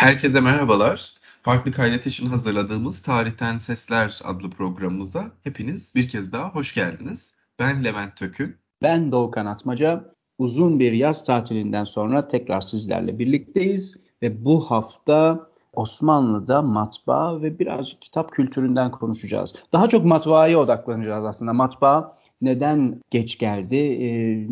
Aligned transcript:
Herkese 0.00 0.40
merhabalar. 0.40 1.12
Farklı 1.42 1.72
kaydet 1.72 2.06
için 2.06 2.26
hazırladığımız 2.26 3.02
Tarihten 3.02 3.58
Sesler 3.58 4.20
adlı 4.24 4.50
programımıza 4.50 5.30
hepiniz 5.44 5.94
bir 5.94 6.08
kez 6.08 6.32
daha 6.32 6.48
hoş 6.48 6.74
geldiniz. 6.74 7.30
Ben 7.58 7.84
Levent 7.84 8.16
Tökün. 8.16 8.56
Ben 8.82 9.12
Doğukan 9.12 9.46
Atmaca. 9.46 10.14
Uzun 10.38 10.80
bir 10.80 10.92
yaz 10.92 11.24
tatilinden 11.24 11.84
sonra 11.84 12.28
tekrar 12.28 12.60
sizlerle 12.60 13.18
birlikteyiz 13.18 13.96
ve 14.22 14.44
bu 14.44 14.70
hafta 14.70 15.46
Osmanlı'da 15.72 16.62
matbaa 16.62 17.42
ve 17.42 17.58
birazcık 17.58 18.02
kitap 18.02 18.32
kültüründen 18.32 18.90
konuşacağız. 18.90 19.54
Daha 19.72 19.88
çok 19.88 20.04
matbaaya 20.04 20.58
odaklanacağız 20.58 21.24
aslında. 21.24 21.52
Matbaa 21.52 22.16
neden 22.42 23.00
geç 23.10 23.38
geldi, 23.38 23.76
e, 23.76 24.08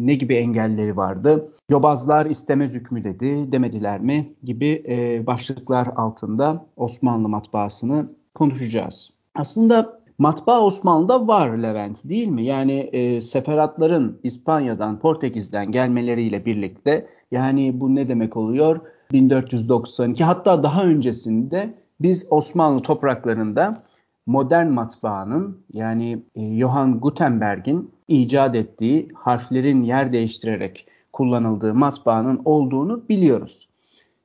ne 0.07 0.15
gibi 0.15 0.35
engelleri 0.35 0.97
vardı, 0.97 1.53
yobazlar 1.71 2.27
istemez 2.27 2.75
hükmü 2.75 3.05
dedi, 3.05 3.53
demediler 3.53 4.01
mi 4.01 4.33
gibi 4.45 4.85
e, 4.89 5.27
başlıklar 5.27 5.89
altında 5.97 6.67
Osmanlı 6.77 7.29
matbaasını 7.29 8.13
konuşacağız. 8.35 9.11
Aslında 9.35 10.01
matbaa 10.19 10.61
Osmanlı'da 10.61 11.29
var 11.29 11.57
Levent 11.57 12.05
değil 12.05 12.29
mi? 12.29 12.45
Yani 12.45 12.73
e, 12.81 13.21
seferatların 13.21 14.21
İspanya'dan, 14.23 14.99
Portekiz'den 14.99 15.73
gelmeleriyle 15.73 16.45
birlikte 16.45 17.07
yani 17.31 17.81
bu 17.81 17.95
ne 17.95 18.09
demek 18.09 18.37
oluyor? 18.37 18.81
1492 19.13 20.25
hatta 20.25 20.63
daha 20.63 20.85
öncesinde 20.85 21.75
biz 22.01 22.27
Osmanlı 22.31 22.83
topraklarında 22.83 23.83
modern 24.29 24.67
matbaanın 24.67 25.59
yani 25.73 26.23
e, 26.35 26.59
Johann 26.59 27.01
Gutenberg'in 27.01 27.91
icat 28.09 28.55
ettiği 28.55 29.09
harflerin 29.15 29.83
yer 29.83 30.13
değiştirerek 30.13 30.87
kullanıldığı 31.13 31.75
matbaanın 31.75 32.43
olduğunu 32.45 33.09
biliyoruz. 33.09 33.69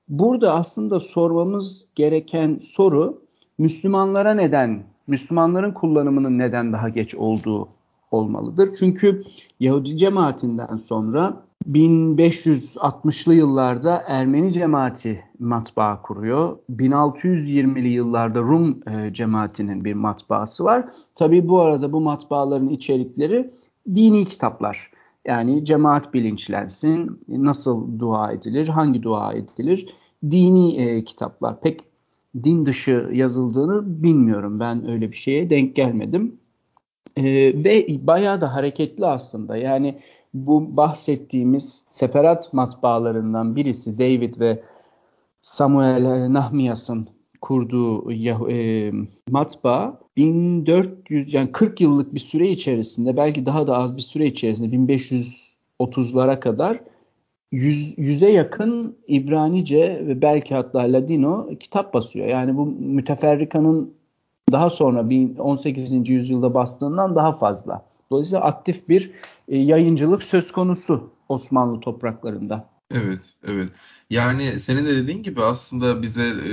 Burada 0.09 0.53
aslında 0.53 0.99
sormamız 0.99 1.85
gereken 1.95 2.59
soru 2.63 3.21
Müslümanlara 3.57 4.33
neden, 4.33 4.83
Müslümanların 5.07 5.71
kullanımının 5.71 6.39
neden 6.39 6.73
daha 6.73 6.89
geç 6.89 7.15
olduğu 7.15 7.69
olmalıdır. 8.11 8.69
Çünkü 8.79 9.23
Yahudi 9.59 9.97
cemaatinden 9.97 10.77
sonra 10.77 11.43
1560'lı 11.71 13.33
yıllarda 13.33 14.03
Ermeni 14.07 14.51
cemaati 14.51 15.23
matbaa 15.39 16.01
kuruyor. 16.01 16.57
1620'li 16.71 17.87
yıllarda 17.87 18.39
Rum 18.39 18.79
e, 18.89 19.13
cemaatinin 19.13 19.85
bir 19.85 19.93
matbaası 19.93 20.63
var. 20.63 20.85
Tabi 21.15 21.47
bu 21.47 21.61
arada 21.61 21.91
bu 21.91 22.01
matbaaların 22.01 22.69
içerikleri 22.69 23.51
dini 23.95 24.25
kitaplar. 24.25 24.91
Yani 25.25 25.65
cemaat 25.65 26.13
bilinçlensin, 26.13 27.19
nasıl 27.27 27.99
dua 27.99 28.31
edilir, 28.31 28.67
hangi 28.67 29.03
dua 29.03 29.33
edilir, 29.33 29.95
dini 30.29 30.75
e, 30.81 31.03
kitaplar. 31.03 31.61
Pek 31.61 31.81
din 32.43 32.65
dışı 32.65 33.09
yazıldığını 33.13 34.03
bilmiyorum. 34.03 34.59
Ben 34.59 34.89
öyle 34.89 35.11
bir 35.11 35.17
şeye 35.17 35.49
denk 35.49 35.75
gelmedim. 35.75 36.39
E, 37.17 37.23
ve 37.63 37.87
bayağı 38.07 38.41
da 38.41 38.53
hareketli 38.53 39.05
aslında. 39.05 39.57
Yani 39.57 39.99
bu 40.33 40.77
bahsettiğimiz 40.77 41.83
separat 41.87 42.53
matbaalarından 42.53 43.55
birisi 43.55 43.99
David 43.99 44.39
ve 44.39 44.63
Samuel 45.41 46.33
Nahmias'ın 46.33 47.07
kurduğu 47.41 48.11
e, 48.51 48.91
matbaa 49.29 49.99
1400 50.17 51.33
yani 51.33 51.51
40 51.51 51.81
yıllık 51.81 52.13
bir 52.13 52.19
süre 52.19 52.47
içerisinde 52.49 53.17
belki 53.17 53.45
daha 53.45 53.67
da 53.67 53.77
az 53.77 53.97
bir 53.97 54.01
süre 54.01 54.25
içerisinde 54.25 54.75
1530'lara 54.75 56.39
kadar 56.39 56.79
yüz, 57.51 57.93
yüze 57.97 58.31
yakın 58.31 58.97
İbranice 59.07 60.03
ve 60.07 60.21
belki 60.21 60.55
hatta 60.55 60.79
Ladino 60.79 61.49
kitap 61.59 61.93
basıyor. 61.93 62.27
Yani 62.27 62.57
bu 62.57 62.65
müteferrikanın 62.65 63.93
daha 64.51 64.69
sonra 64.69 65.09
18. 65.39 66.09
yüzyılda 66.09 66.53
bastığından 66.53 67.15
daha 67.15 67.33
fazla. 67.33 67.92
Dolayısıyla 68.13 68.43
aktif 68.43 68.89
bir 68.89 69.11
e, 69.47 69.57
yayıncılık 69.57 70.23
söz 70.23 70.51
konusu 70.51 71.13
Osmanlı 71.29 71.79
topraklarında. 71.79 72.69
Evet, 72.91 73.19
evet. 73.47 73.69
Yani 74.09 74.59
senin 74.59 74.85
de 74.85 74.95
dediğin 74.95 75.23
gibi 75.23 75.43
aslında 75.43 76.01
bize 76.01 76.23
e, 76.23 76.51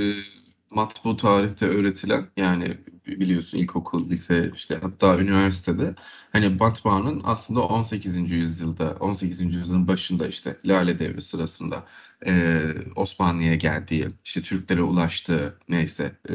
matbu 0.71 1.17
tarihte 1.17 1.67
öğretilen 1.67 2.27
yani 2.37 2.79
biliyorsun 3.07 3.59
ilkokul, 3.59 4.11
lise 4.11 4.53
işte 4.57 4.79
hatta 4.83 5.19
üniversitede 5.19 5.95
hani 6.33 6.49
matbaanın 6.49 7.23
aslında 7.25 7.61
18. 7.61 8.31
yüzyılda 8.31 8.97
18. 9.01 9.41
yüzyılın 9.41 9.89
başında 9.89 10.29
işte 10.29 10.57
Lale 10.65 10.99
Devri 10.99 11.23
sırasında 11.23 11.85
e, 12.27 12.63
Osmanlı'ya 12.97 13.55
geldiği 13.55 14.09
işte 14.25 14.43
Türklere 14.43 14.83
ulaştığı 14.83 15.59
neyse 15.69 16.17
e, 16.31 16.35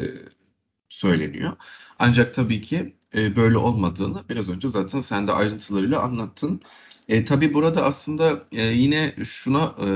söyleniyor. 0.88 1.56
Ancak 1.98 2.34
tabii 2.34 2.60
ki 2.60 2.96
e, 3.16 3.36
böyle 3.36 3.58
olmadığını 3.58 4.24
biraz 4.28 4.48
önce 4.48 4.68
zaten 4.68 5.00
sen 5.00 5.26
de 5.26 5.32
ayrıntılarıyla 5.32 6.02
anlattın. 6.02 6.60
E, 7.08 7.24
tabii 7.24 7.54
burada 7.54 7.84
aslında 7.84 8.46
e, 8.52 8.62
yine 8.62 9.14
şuna 9.24 9.74
e, 9.86 9.88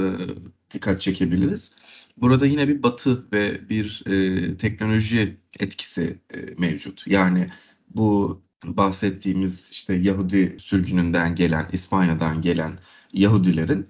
dikkat 0.75 1.03
çekebiliriz. 1.03 1.73
Burada 2.17 2.47
yine 2.47 2.69
bir 2.69 2.83
batı 2.83 3.33
ve 3.33 3.69
bir 3.69 4.03
e, 4.07 4.57
teknoloji 4.57 5.37
etkisi 5.61 6.21
e, 6.35 6.39
mevcut. 6.59 7.07
Yani 7.07 7.51
bu 7.91 8.43
bahsettiğimiz 8.65 9.71
işte 9.71 9.95
Yahudi 9.95 10.57
sürgününden 10.61 11.35
gelen, 11.35 11.69
İspanya'dan 11.73 12.43
gelen 12.43 12.79
Yahudilerin 13.13 13.89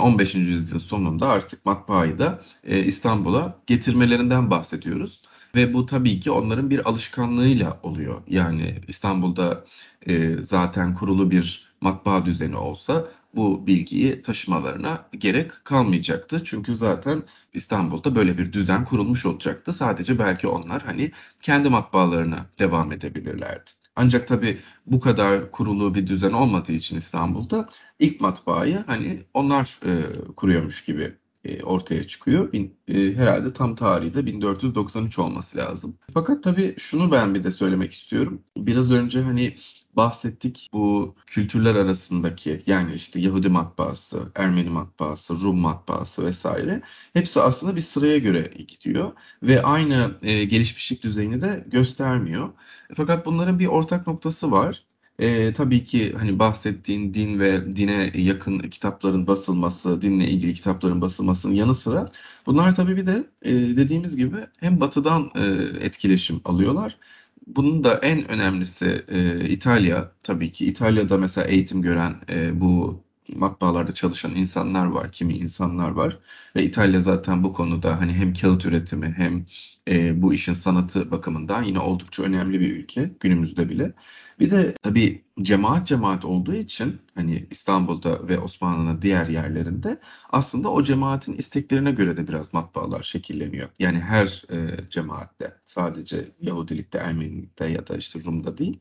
15. 0.00 0.34
E, 0.34 0.38
yüzyıl 0.38 0.80
sonunda 0.80 1.28
artık 1.28 1.64
matbaayı 1.66 2.18
da 2.18 2.44
e, 2.64 2.84
İstanbul'a 2.84 3.62
getirmelerinden 3.66 4.50
bahsediyoruz. 4.50 5.22
Ve 5.54 5.74
bu 5.74 5.86
tabii 5.86 6.20
ki 6.20 6.30
onların 6.30 6.70
bir 6.70 6.88
alışkanlığıyla 6.88 7.80
oluyor. 7.82 8.22
Yani 8.28 8.80
İstanbul'da 8.88 9.64
e, 10.06 10.34
zaten 10.42 10.94
kurulu 10.94 11.30
bir 11.30 11.68
matbaa 11.80 12.24
düzeni 12.26 12.56
olsa 12.56 13.08
bu 13.34 13.66
bilgiyi 13.66 14.22
taşımalarına 14.22 15.08
gerek 15.18 15.50
kalmayacaktı. 15.64 16.44
Çünkü 16.44 16.76
zaten 16.76 17.22
İstanbul'da 17.54 18.14
böyle 18.14 18.38
bir 18.38 18.52
düzen 18.52 18.84
kurulmuş 18.84 19.26
olacaktı. 19.26 19.72
Sadece 19.72 20.18
belki 20.18 20.48
onlar 20.48 20.82
hani 20.82 21.12
kendi 21.42 21.68
matbaalarına 21.68 22.46
devam 22.58 22.92
edebilirlerdi. 22.92 23.70
Ancak 23.96 24.28
tabii 24.28 24.58
bu 24.86 25.00
kadar 25.00 25.50
kurulu 25.50 25.94
bir 25.94 26.06
düzen 26.06 26.32
olmadığı 26.32 26.72
için 26.72 26.96
İstanbul'da 26.96 27.68
ilk 27.98 28.20
matbaayı 28.20 28.84
hani 28.86 29.24
onlar 29.34 29.80
e, 29.86 29.92
kuruyormuş 30.36 30.84
gibi 30.84 31.14
e, 31.48 31.62
ortaya 31.62 32.06
çıkıyor. 32.06 32.54
E, 32.88 33.14
herhalde 33.14 33.52
tam 33.52 33.74
tarihi 33.74 34.14
de 34.14 34.26
1493 34.26 35.18
olması 35.18 35.58
lazım. 35.58 35.98
Fakat 36.14 36.42
tabii 36.42 36.74
şunu 36.78 37.12
ben 37.12 37.34
bir 37.34 37.44
de 37.44 37.50
söylemek 37.50 37.92
istiyorum. 37.92 38.42
Biraz 38.56 38.92
önce 38.92 39.22
hani 39.22 39.56
bahsettik 39.96 40.68
bu 40.72 41.14
kültürler 41.26 41.74
arasındaki 41.74 42.62
yani 42.66 42.94
işte 42.94 43.20
Yahudi 43.20 43.48
matbaası, 43.48 44.32
Ermeni 44.34 44.70
matbaası, 44.70 45.40
Rum 45.40 45.58
matbaası 45.58 46.26
vesaire 46.26 46.82
hepsi 47.12 47.40
aslında 47.40 47.76
bir 47.76 47.80
sıraya 47.80 48.18
göre 48.18 48.52
gidiyor 48.68 49.12
ve 49.42 49.62
aynı 49.62 50.18
e, 50.22 50.44
gelişmişlik 50.44 51.02
düzeyini 51.02 51.40
de 51.42 51.64
göstermiyor. 51.66 52.48
Fakat 52.96 53.26
bunların 53.26 53.58
bir 53.58 53.66
ortak 53.66 54.06
noktası 54.06 54.50
var. 54.50 54.87
E, 55.18 55.52
tabii 55.52 55.84
ki 55.84 56.14
hani 56.18 56.38
bahsettiğin 56.38 57.14
din 57.14 57.38
ve 57.40 57.76
dine 57.76 58.12
yakın 58.14 58.58
kitapların 58.58 59.26
basılması, 59.26 60.02
dinle 60.02 60.28
ilgili 60.30 60.54
kitapların 60.54 61.00
basılmasının 61.00 61.54
yanı 61.54 61.74
sıra 61.74 62.12
bunlar 62.46 62.76
tabii 62.76 62.96
bir 62.96 63.06
de 63.06 63.24
e, 63.42 63.52
dediğimiz 63.52 64.16
gibi 64.16 64.36
hem 64.60 64.80
batıdan 64.80 65.30
e, 65.34 65.42
etkileşim 65.86 66.40
alıyorlar. 66.44 66.98
Bunun 67.46 67.84
da 67.84 67.94
en 67.98 68.28
önemlisi 68.30 69.04
e, 69.08 69.48
İtalya 69.48 70.12
tabii 70.22 70.52
ki. 70.52 70.66
İtalya'da 70.66 71.16
mesela 71.18 71.46
eğitim 71.46 71.82
gören 71.82 72.14
e, 72.30 72.60
bu 72.60 73.02
matbaalarda 73.36 73.94
çalışan 73.94 74.34
insanlar 74.34 74.86
var, 74.86 75.12
kimi 75.12 75.34
insanlar 75.36 75.90
var 75.90 76.18
ve 76.56 76.64
İtalya 76.64 77.00
zaten 77.00 77.44
bu 77.44 77.52
konuda 77.52 78.00
hani 78.00 78.12
hem 78.12 78.34
kağıt 78.34 78.64
üretimi 78.66 79.14
hem 79.16 79.46
e, 79.88 80.22
bu 80.22 80.34
işin 80.34 80.54
sanatı 80.54 81.10
bakımından 81.10 81.62
yine 81.62 81.78
oldukça 81.80 82.22
önemli 82.22 82.60
bir 82.60 82.76
ülke 82.76 83.10
günümüzde 83.20 83.68
bile. 83.68 83.92
Bir 84.40 84.50
de 84.50 84.74
tabii 84.82 85.24
cemaat 85.42 85.86
cemaat 85.88 86.24
olduğu 86.24 86.54
için 86.54 86.98
hani 87.14 87.46
İstanbul'da 87.50 88.28
ve 88.28 88.38
Osmanlı'nın 88.38 89.02
diğer 89.02 89.28
yerlerinde 89.28 90.00
aslında 90.30 90.68
o 90.68 90.82
cemaatin 90.82 91.32
isteklerine 91.36 91.90
göre 91.90 92.16
de 92.16 92.28
biraz 92.28 92.54
matbaalar 92.54 93.02
şekilleniyor. 93.02 93.68
Yani 93.78 94.00
her 94.00 94.44
e, 94.52 94.88
cemaatte 94.90 95.54
sadece 95.66 96.28
Yahudilikte, 96.40 96.98
Ermenilikte 96.98 97.66
ya 97.66 97.86
da 97.88 97.96
işte 97.96 98.24
Rum'da 98.24 98.58
değil 98.58 98.80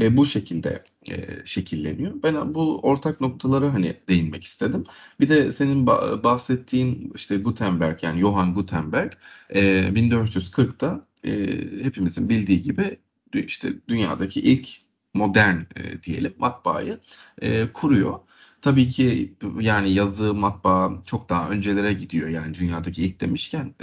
e, 0.00 0.16
bu 0.16 0.26
şekilde 0.26 0.84
e, 1.10 1.46
şekilleniyor. 1.46 2.22
Ben 2.22 2.54
bu 2.54 2.80
ortak 2.80 3.20
noktalara 3.20 3.74
hani 3.74 3.96
değinmek 4.08 4.44
istedim. 4.44 4.84
Bir 5.20 5.28
de 5.28 5.52
senin 5.52 5.86
bahsettiğin 6.22 7.12
işte 7.14 7.36
Gutenberg 7.36 8.02
yani 8.02 8.20
Johann 8.20 8.54
Gutenberg 8.54 9.12
e, 9.50 9.60
1440'da 9.88 11.06
e, 11.24 11.30
hepimizin 11.84 12.28
bildiği 12.28 12.62
gibi 12.62 12.98
işte 13.34 13.68
dünyadaki 13.88 14.40
ilk 14.40 14.68
modern 15.14 15.56
e, 15.76 16.02
diyelim 16.02 16.34
matbaayı 16.38 17.00
e, 17.42 17.72
kuruyor. 17.72 18.18
Tabii 18.62 18.90
ki 18.90 19.34
yani 19.60 19.90
yazı, 19.90 20.34
matbaa 20.34 20.90
çok 21.04 21.28
daha 21.28 21.48
öncelere 21.48 21.92
gidiyor. 21.92 22.28
Yani 22.28 22.54
dünyadaki 22.54 23.04
ilk 23.04 23.20
demişken 23.20 23.74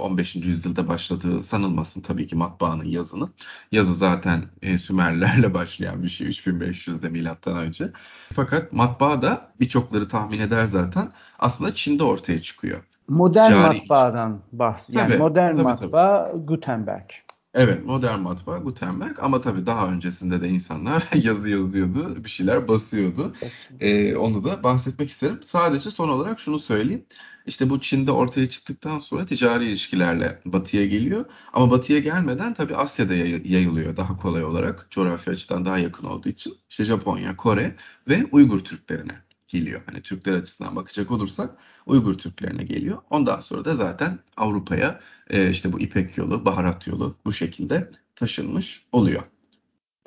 15. 0.00 0.36
E, 0.36 0.38
yüzyılda 0.38 0.88
başladığı 0.88 1.44
sanılmasın 1.44 2.00
tabii 2.00 2.26
ki 2.26 2.36
matbaanın 2.36 2.84
yazının. 2.84 3.34
Yazı 3.72 3.94
zaten 3.94 4.42
e, 4.62 4.78
Sümerlerle 4.78 5.54
başlayan 5.54 6.02
bir 6.02 6.08
şey 6.08 6.26
3500'de 6.28 7.08
milattan 7.08 7.56
önce. 7.56 7.92
Fakat 8.32 8.72
matbaa 8.72 9.22
da 9.22 9.52
birçokları 9.60 10.08
tahmin 10.08 10.38
eder 10.38 10.66
zaten 10.66 11.12
aslında 11.38 11.74
Çin'de 11.74 12.04
ortaya 12.04 12.42
çıkıyor. 12.42 12.80
Modern 13.08 13.46
Ticari 13.46 13.78
matbaadan 13.78 14.40
bahs. 14.52 14.90
Yani 14.90 15.08
tabii, 15.08 15.18
modern 15.18 15.52
tabii, 15.52 15.62
matbaa 15.62 16.24
tabii. 16.24 16.46
Gutenberg. 16.46 17.10
Evet 17.54 17.84
modern 17.84 18.20
matbaa 18.20 18.58
Gutenberg 18.58 19.18
ama 19.20 19.40
tabii 19.40 19.66
daha 19.66 19.88
öncesinde 19.88 20.40
de 20.40 20.48
insanlar 20.48 21.08
yazı 21.14 21.50
yazıyordu, 21.50 22.24
bir 22.24 22.28
şeyler 22.28 22.68
basıyordu. 22.68 23.34
Ee, 23.80 24.16
onu 24.16 24.44
da 24.44 24.62
bahsetmek 24.62 25.10
isterim. 25.10 25.42
Sadece 25.42 25.90
son 25.90 26.08
olarak 26.08 26.40
şunu 26.40 26.58
söyleyeyim. 26.58 27.06
İşte 27.46 27.70
bu 27.70 27.80
Çin'de 27.80 28.10
ortaya 28.12 28.48
çıktıktan 28.48 28.98
sonra 29.00 29.26
ticari 29.26 29.66
ilişkilerle 29.66 30.40
Batı'ya 30.44 30.86
geliyor. 30.86 31.24
Ama 31.52 31.70
Batı'ya 31.70 31.98
gelmeden 31.98 32.54
tabii 32.54 32.76
Asya'da 32.76 33.14
yayılıyor 33.14 33.96
daha 33.96 34.16
kolay 34.16 34.44
olarak. 34.44 34.86
Coğrafya 34.90 35.32
açıdan 35.32 35.64
daha 35.64 35.78
yakın 35.78 36.06
olduğu 36.06 36.28
için. 36.28 36.54
İşte 36.70 36.84
Japonya, 36.84 37.36
Kore 37.36 37.76
ve 38.08 38.26
Uygur 38.32 38.60
Türklerine 38.60 39.23
geliyor. 39.48 39.80
Hani 39.86 40.02
Türkler 40.02 40.32
açısından 40.32 40.76
bakacak 40.76 41.10
olursak 41.10 41.50
Uygur 41.86 42.14
Türklerine 42.14 42.64
geliyor. 42.64 42.98
Ondan 43.10 43.40
sonra 43.40 43.64
da 43.64 43.74
zaten 43.74 44.18
Avrupa'ya 44.36 45.00
e, 45.30 45.50
işte 45.50 45.72
bu 45.72 45.80
İpek 45.80 46.18
yolu, 46.18 46.44
baharat 46.44 46.86
yolu 46.86 47.14
bu 47.24 47.32
şekilde 47.32 47.90
taşınmış 48.16 48.86
oluyor. 48.92 49.22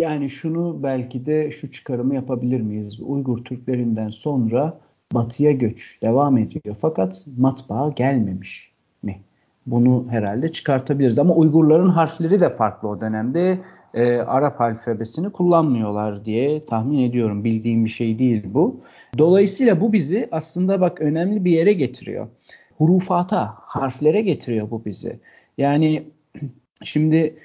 Yani 0.02 0.30
şunu 0.30 0.84
belki 0.84 1.26
de 1.26 1.52
şu 1.52 1.72
çıkarımı 1.72 2.16
yapabilir 2.16 2.62
miyiz? 2.62 3.00
Uygur 3.00 3.46
Türklerinden 3.46 4.10
sonra 4.10 4.80
batıya 5.14 5.52
göç 5.52 6.00
devam 6.04 6.38
ediyor. 6.38 6.76
Fakat 6.82 7.26
matbaa 7.38 7.90
gelmemiş 7.90 8.72
mi? 9.04 9.22
Bunu 9.66 10.06
herhalde 10.10 10.52
çıkartabiliriz. 10.52 11.20
Ama 11.20 11.34
Uygurların 11.34 11.90
harfleri 11.90 12.42
de 12.42 12.56
farklı 12.56 12.88
o 12.88 13.02
dönemde. 13.02 13.60
E, 13.94 14.18
Arap 14.18 14.62
alfabesini 14.62 15.32
kullanmıyorlar 15.32 16.26
diye 16.26 16.62
tahmin 16.62 17.00
ediyorum. 17.00 17.44
Bildiğim 17.44 17.86
bir 17.86 17.90
şey 17.90 18.20
değil 18.20 18.44
bu. 18.46 18.82
Dolayısıyla 19.18 19.82
bu 19.82 19.94
bizi 19.94 20.30
aslında 20.32 20.82
bak 20.82 21.02
önemli 21.02 21.46
bir 21.46 21.52
yere 21.52 21.74
getiriyor. 21.74 22.28
Hurufata, 22.78 23.54
harflere 23.58 24.22
getiriyor 24.22 24.72
bu 24.72 24.86
bizi. 24.86 25.20
Yani 25.58 26.04
şimdi 26.84 27.36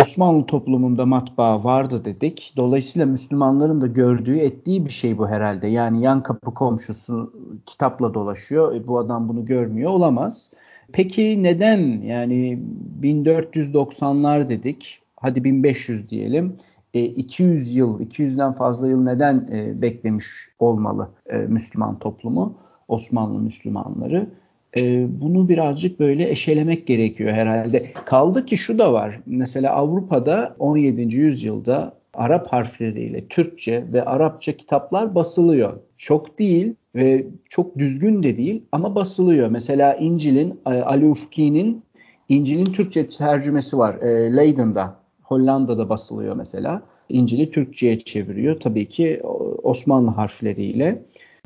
Osmanlı 0.00 0.46
toplumunda 0.46 1.06
matbaa 1.06 1.64
vardı 1.64 2.04
dedik. 2.04 2.52
Dolayısıyla 2.56 3.06
Müslümanların 3.06 3.80
da 3.80 3.86
gördüğü, 3.86 4.38
ettiği 4.38 4.86
bir 4.86 4.90
şey 4.90 5.18
bu 5.18 5.28
herhalde. 5.28 5.66
Yani 5.66 6.02
yan 6.02 6.22
kapı 6.22 6.54
komşusu 6.54 7.32
kitapla 7.66 8.14
dolaşıyor. 8.14 8.74
E, 8.74 8.86
bu 8.86 8.98
adam 8.98 9.28
bunu 9.28 9.44
görmüyor 9.44 9.90
olamaz. 9.90 10.52
Peki 10.92 11.42
neden? 11.42 12.02
Yani 12.02 12.58
1490'lar 13.02 14.48
dedik. 14.48 15.03
Hadi 15.24 15.44
1500 15.44 16.10
diyelim. 16.10 16.56
E, 16.94 17.04
200 17.04 17.76
yıl, 17.76 18.00
200'den 18.00 18.52
fazla 18.52 18.88
yıl 18.88 19.02
neden 19.02 19.48
e, 19.52 19.82
beklemiş 19.82 20.26
olmalı 20.58 21.08
e, 21.26 21.36
Müslüman 21.36 21.98
toplumu, 21.98 22.58
Osmanlı 22.88 23.38
Müslümanları? 23.38 24.26
E, 24.76 25.06
bunu 25.20 25.48
birazcık 25.48 26.00
böyle 26.00 26.30
eşelemek 26.30 26.86
gerekiyor 26.86 27.32
herhalde. 27.32 27.92
Kaldı 28.04 28.46
ki 28.46 28.56
şu 28.56 28.78
da 28.78 28.92
var. 28.92 29.20
Mesela 29.26 29.72
Avrupa'da 29.72 30.56
17. 30.58 31.16
yüzyılda 31.16 31.96
Arap 32.14 32.46
harfleriyle 32.46 33.28
Türkçe 33.28 33.84
ve 33.92 34.04
Arapça 34.04 34.56
kitaplar 34.56 35.14
basılıyor. 35.14 35.80
Çok 35.96 36.38
değil 36.38 36.74
ve 36.94 37.26
çok 37.48 37.78
düzgün 37.78 38.22
de 38.22 38.36
değil 38.36 38.62
ama 38.72 38.94
basılıyor. 38.94 39.48
Mesela 39.48 39.94
İncil'in, 39.94 40.60
e, 40.66 40.70
Ali 40.70 41.06
Ufki'nin 41.06 41.82
İncil'in 42.28 42.64
Türkçe 42.64 43.08
tercümesi 43.08 43.78
var 43.78 43.94
e, 43.94 44.36
Leiden'da. 44.36 45.03
Hollanda'da 45.24 45.88
basılıyor 45.88 46.36
mesela. 46.36 46.82
İncil'i 47.08 47.50
Türkçe'ye 47.50 48.00
çeviriyor. 48.00 48.60
Tabii 48.60 48.88
ki 48.88 49.20
Osmanlı 49.62 50.10
harfleriyle. 50.10 51.02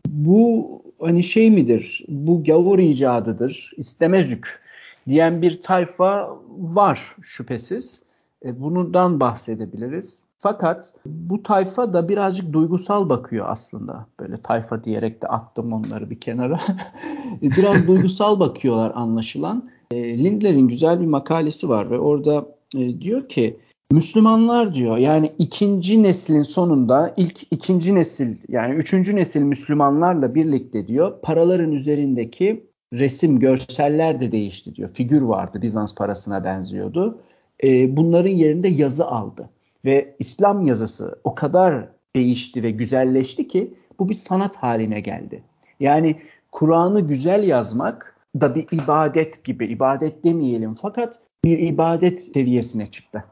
Bu 0.09 0.69
hani 1.01 1.23
şey 1.23 1.51
midir? 1.51 2.05
Bu 2.09 2.45
gavur 2.45 2.79
icadıdır. 2.79 3.73
İstemezük 3.77 4.61
diyen 5.09 5.43
bir 5.43 5.63
tayfa 5.63 6.39
var 6.59 7.17
şüphesiz. 7.23 8.03
E, 8.45 8.61
bundan 8.61 9.21
bahsedebiliriz. 9.21 10.25
Fakat 10.39 10.95
bu 11.07 11.43
tayfa 11.43 11.93
da 11.93 12.09
birazcık 12.09 12.53
duygusal 12.53 13.09
bakıyor 13.09 13.47
aslında. 13.49 14.07
Böyle 14.21 14.37
tayfa 14.37 14.85
diyerek 14.85 15.23
de 15.23 15.29
attım 15.29 15.73
onları 15.73 16.11
bir 16.11 16.21
kenara. 16.21 16.61
Biraz 17.43 17.87
duygusal 17.87 18.41
bakıyorlar 18.41 18.93
anlaşılan. 18.95 19.71
E, 19.91 20.19
Lindler'in 20.25 20.69
güzel 20.69 21.01
bir 21.01 21.07
makalesi 21.07 21.69
var 21.69 21.91
ve 21.91 21.99
orada 21.99 22.47
e, 22.77 23.01
diyor 23.01 23.29
ki 23.29 23.57
Müslümanlar 23.93 24.75
diyor 24.75 24.99
yani 24.99 25.33
ikinci 25.39 26.03
neslin 26.03 26.43
sonunda 26.43 27.15
ilk 27.17 27.43
ikinci 27.51 27.95
nesil 27.95 28.37
yani 28.49 28.75
üçüncü 28.75 29.17
nesil 29.17 29.43
Müslümanlarla 29.43 30.35
birlikte 30.35 30.87
diyor 30.87 31.21
paraların 31.23 31.73
üzerindeki 31.73 32.67
resim 32.93 33.39
görseller 33.39 34.21
de 34.21 34.33
değişti 34.33 34.75
diyor. 34.75 34.91
Figür 34.95 35.23
vardı 35.23 35.63
Bizans 35.63 35.95
parasına 35.95 36.45
benziyordu. 36.45 37.19
E, 37.65 37.97
bunların 37.97 38.31
yerinde 38.31 38.69
yazı 38.69 39.07
aldı 39.07 39.51
ve 39.85 40.17
İslam 40.19 40.67
yazısı 40.67 41.21
o 41.25 41.35
kadar 41.35 41.89
değişti 42.17 42.63
ve 42.63 42.71
güzelleşti 42.71 43.49
ki 43.49 43.75
bu 43.99 44.09
bir 44.09 44.15
sanat 44.15 44.57
haline 44.57 45.01
geldi. 45.01 45.43
Yani 45.81 46.17
Kur'an'ı 46.53 47.01
güzel 47.01 47.49
yazmak 47.49 48.17
da 48.41 48.55
bir 48.55 48.67
ibadet 48.73 49.45
gibi 49.45 49.67
ibadet 49.67 50.25
demeyelim 50.25 50.75
fakat 50.83 51.21
bir 51.45 51.59
ibadet 51.59 52.21
seviyesine 52.21 52.91
çıktı. 52.91 53.25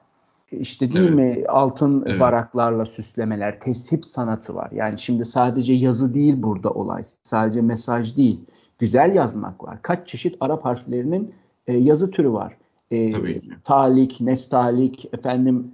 İşte 0.52 0.92
değil 0.92 1.04
evet. 1.04 1.38
mi 1.38 1.44
altın 1.48 2.04
evet. 2.06 2.20
varaklarla 2.20 2.86
süslemeler, 2.86 3.60
teship 3.60 4.06
sanatı 4.06 4.54
var. 4.54 4.70
Yani 4.70 4.98
şimdi 4.98 5.24
sadece 5.24 5.72
yazı 5.72 6.14
değil 6.14 6.42
burada 6.42 6.70
olay. 6.70 7.02
Sadece 7.22 7.60
mesaj 7.60 8.16
değil. 8.16 8.40
Güzel 8.78 9.14
yazmak 9.14 9.64
var. 9.64 9.78
Kaç 9.82 10.08
çeşit 10.08 10.36
Arap 10.40 10.64
harflerinin 10.64 11.34
e, 11.66 11.76
yazı 11.76 12.10
türü 12.10 12.32
var. 12.32 12.56
E, 12.90 13.12
Talik, 13.62 14.20
nestalik, 14.20 15.14
efendim 15.14 15.70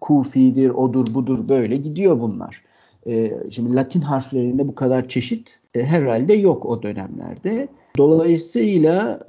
kufidir, 0.00 0.70
odur 0.70 1.14
budur 1.14 1.48
böyle 1.48 1.76
gidiyor 1.76 2.20
bunlar. 2.20 2.62
E, 3.06 3.32
şimdi 3.50 3.74
Latin 3.74 4.00
harflerinde 4.00 4.68
bu 4.68 4.74
kadar 4.74 5.08
çeşit 5.08 5.60
e, 5.74 5.84
herhalde 5.84 6.34
yok 6.34 6.66
o 6.66 6.82
dönemlerde. 6.82 7.68
Dolayısıyla 7.98 9.20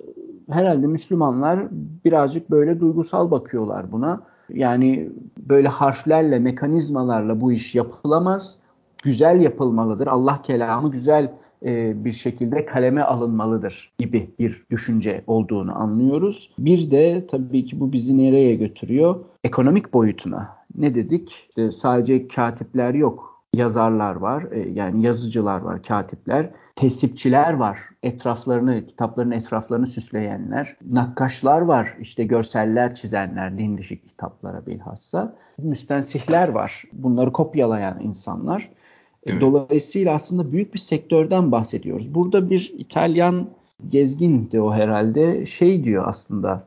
herhalde 0.50 0.88
Müslümanlar 0.88 1.68
birazcık 2.06 2.52
böyle 2.52 2.80
duygusal 2.80 3.32
bakıyorlar 3.32 3.92
buna 3.92 4.22
yani 4.54 5.10
böyle 5.38 5.68
harflerle, 5.68 6.40
mekanizmalarla 6.40 7.42
bu 7.42 7.52
iş 7.52 7.76
yapılamaz. 7.76 8.60
Güzel 9.04 9.42
yapılmalıdır. 9.42 10.08
Allah 10.08 10.42
kelamı 10.42 10.92
güzel 10.92 11.32
e, 11.66 12.06
bir 12.06 12.12
şekilde 12.12 12.66
kaleme 12.66 13.02
alınmalıdır 13.02 13.94
gibi 14.00 14.30
bir 14.40 14.64
düşünce 14.72 15.24
olduğunu 15.28 15.82
anlıyoruz. 15.82 16.52
Bir 16.60 16.92
de 16.92 17.28
tabii 17.28 17.66
ki 17.66 17.80
bu 17.80 17.94
bizi 17.94 18.18
nereye 18.18 18.56
götürüyor? 18.56 19.16
Ekonomik 19.44 19.94
boyutuna. 19.94 20.58
Ne 20.78 20.96
dedik? 20.96 21.50
E, 21.58 21.72
sadece 21.72 22.28
katipler 22.28 22.94
yok 22.94 23.44
yazarlar 23.54 24.16
var, 24.16 24.48
e, 24.52 24.60
yani 24.60 25.06
yazıcılar 25.06 25.62
var, 25.62 25.84
katipler, 25.84 26.50
tesipçiler 26.78 27.54
var, 27.54 27.80
etraflarını, 28.04 28.88
kitapların 28.88 29.32
etraflarını 29.32 29.88
süsleyenler, 29.88 30.76
nakkaşlar 30.92 31.62
var, 31.62 31.94
işte 32.00 32.24
görseller 32.24 32.96
çizenler, 32.96 33.58
din 33.58 33.78
dışı 33.78 33.98
kitaplara 33.98 34.66
bilhassa, 34.66 35.36
müstensihler 35.58 36.48
var, 36.48 36.84
bunları 36.94 37.32
kopyalayan 37.32 38.00
insanlar. 38.02 38.62
E, 38.62 39.32
evet. 39.32 39.42
Dolayısıyla 39.42 40.14
aslında 40.14 40.52
büyük 40.52 40.74
bir 40.74 40.80
sektörden 40.80 41.52
bahsediyoruz. 41.52 42.16
Burada 42.16 42.50
bir 42.50 42.74
İtalyan 42.78 43.48
gezgindi 43.90 44.62
o 44.62 44.74
herhalde 44.74 45.46
şey 45.46 45.84
diyor 45.84 46.04
aslında 46.08 46.64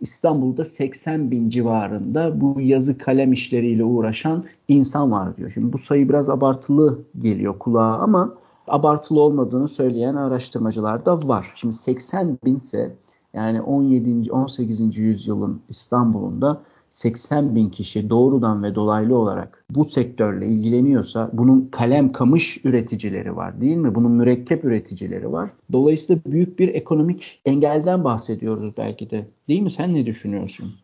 İstanbul'da 0.00 0.64
80 0.64 1.30
bin 1.30 1.48
civarında 1.48 2.40
bu 2.40 2.60
yazı 2.60 2.98
kalem 2.98 3.32
işleriyle 3.32 3.84
uğraşan 3.84 4.44
insan 4.68 5.12
var 5.12 5.36
diyor. 5.36 5.50
Şimdi 5.50 5.72
bu 5.72 5.78
sayı 5.78 6.08
biraz 6.08 6.30
abartılı 6.30 6.98
geliyor 7.18 7.58
kulağa 7.58 7.98
ama 7.98 8.34
abartılı 8.68 9.20
olmadığını 9.20 9.68
söyleyen 9.68 10.14
araştırmacılar 10.14 11.06
da 11.06 11.28
var. 11.28 11.52
Şimdi 11.54 11.74
80 11.74 12.38
binse 12.44 12.96
yani 13.34 13.62
17. 13.62 14.32
18. 14.32 14.96
yüzyılın 14.98 15.60
İstanbul'unda 15.68 16.62
80 16.90 17.54
bin 17.54 17.70
kişi 17.70 18.10
doğrudan 18.10 18.62
ve 18.62 18.74
dolaylı 18.74 19.18
olarak 19.18 19.64
bu 19.70 19.84
sektörle 19.84 20.46
ilgileniyorsa 20.46 21.30
bunun 21.32 21.68
kalem 21.72 22.12
kamış 22.12 22.64
üreticileri 22.64 23.36
var 23.36 23.60
değil 23.60 23.76
mi? 23.76 23.94
Bunun 23.94 24.12
mürekkep 24.12 24.64
üreticileri 24.64 25.32
var. 25.32 25.50
Dolayısıyla 25.72 26.22
büyük 26.26 26.58
bir 26.58 26.68
ekonomik 26.68 27.40
engelden 27.44 28.04
bahsediyoruz 28.04 28.76
belki 28.76 29.10
de. 29.10 29.26
Değil 29.48 29.62
mi? 29.62 29.70
Sen 29.70 29.92
ne 29.92 30.06
düşünüyorsun? 30.06 30.74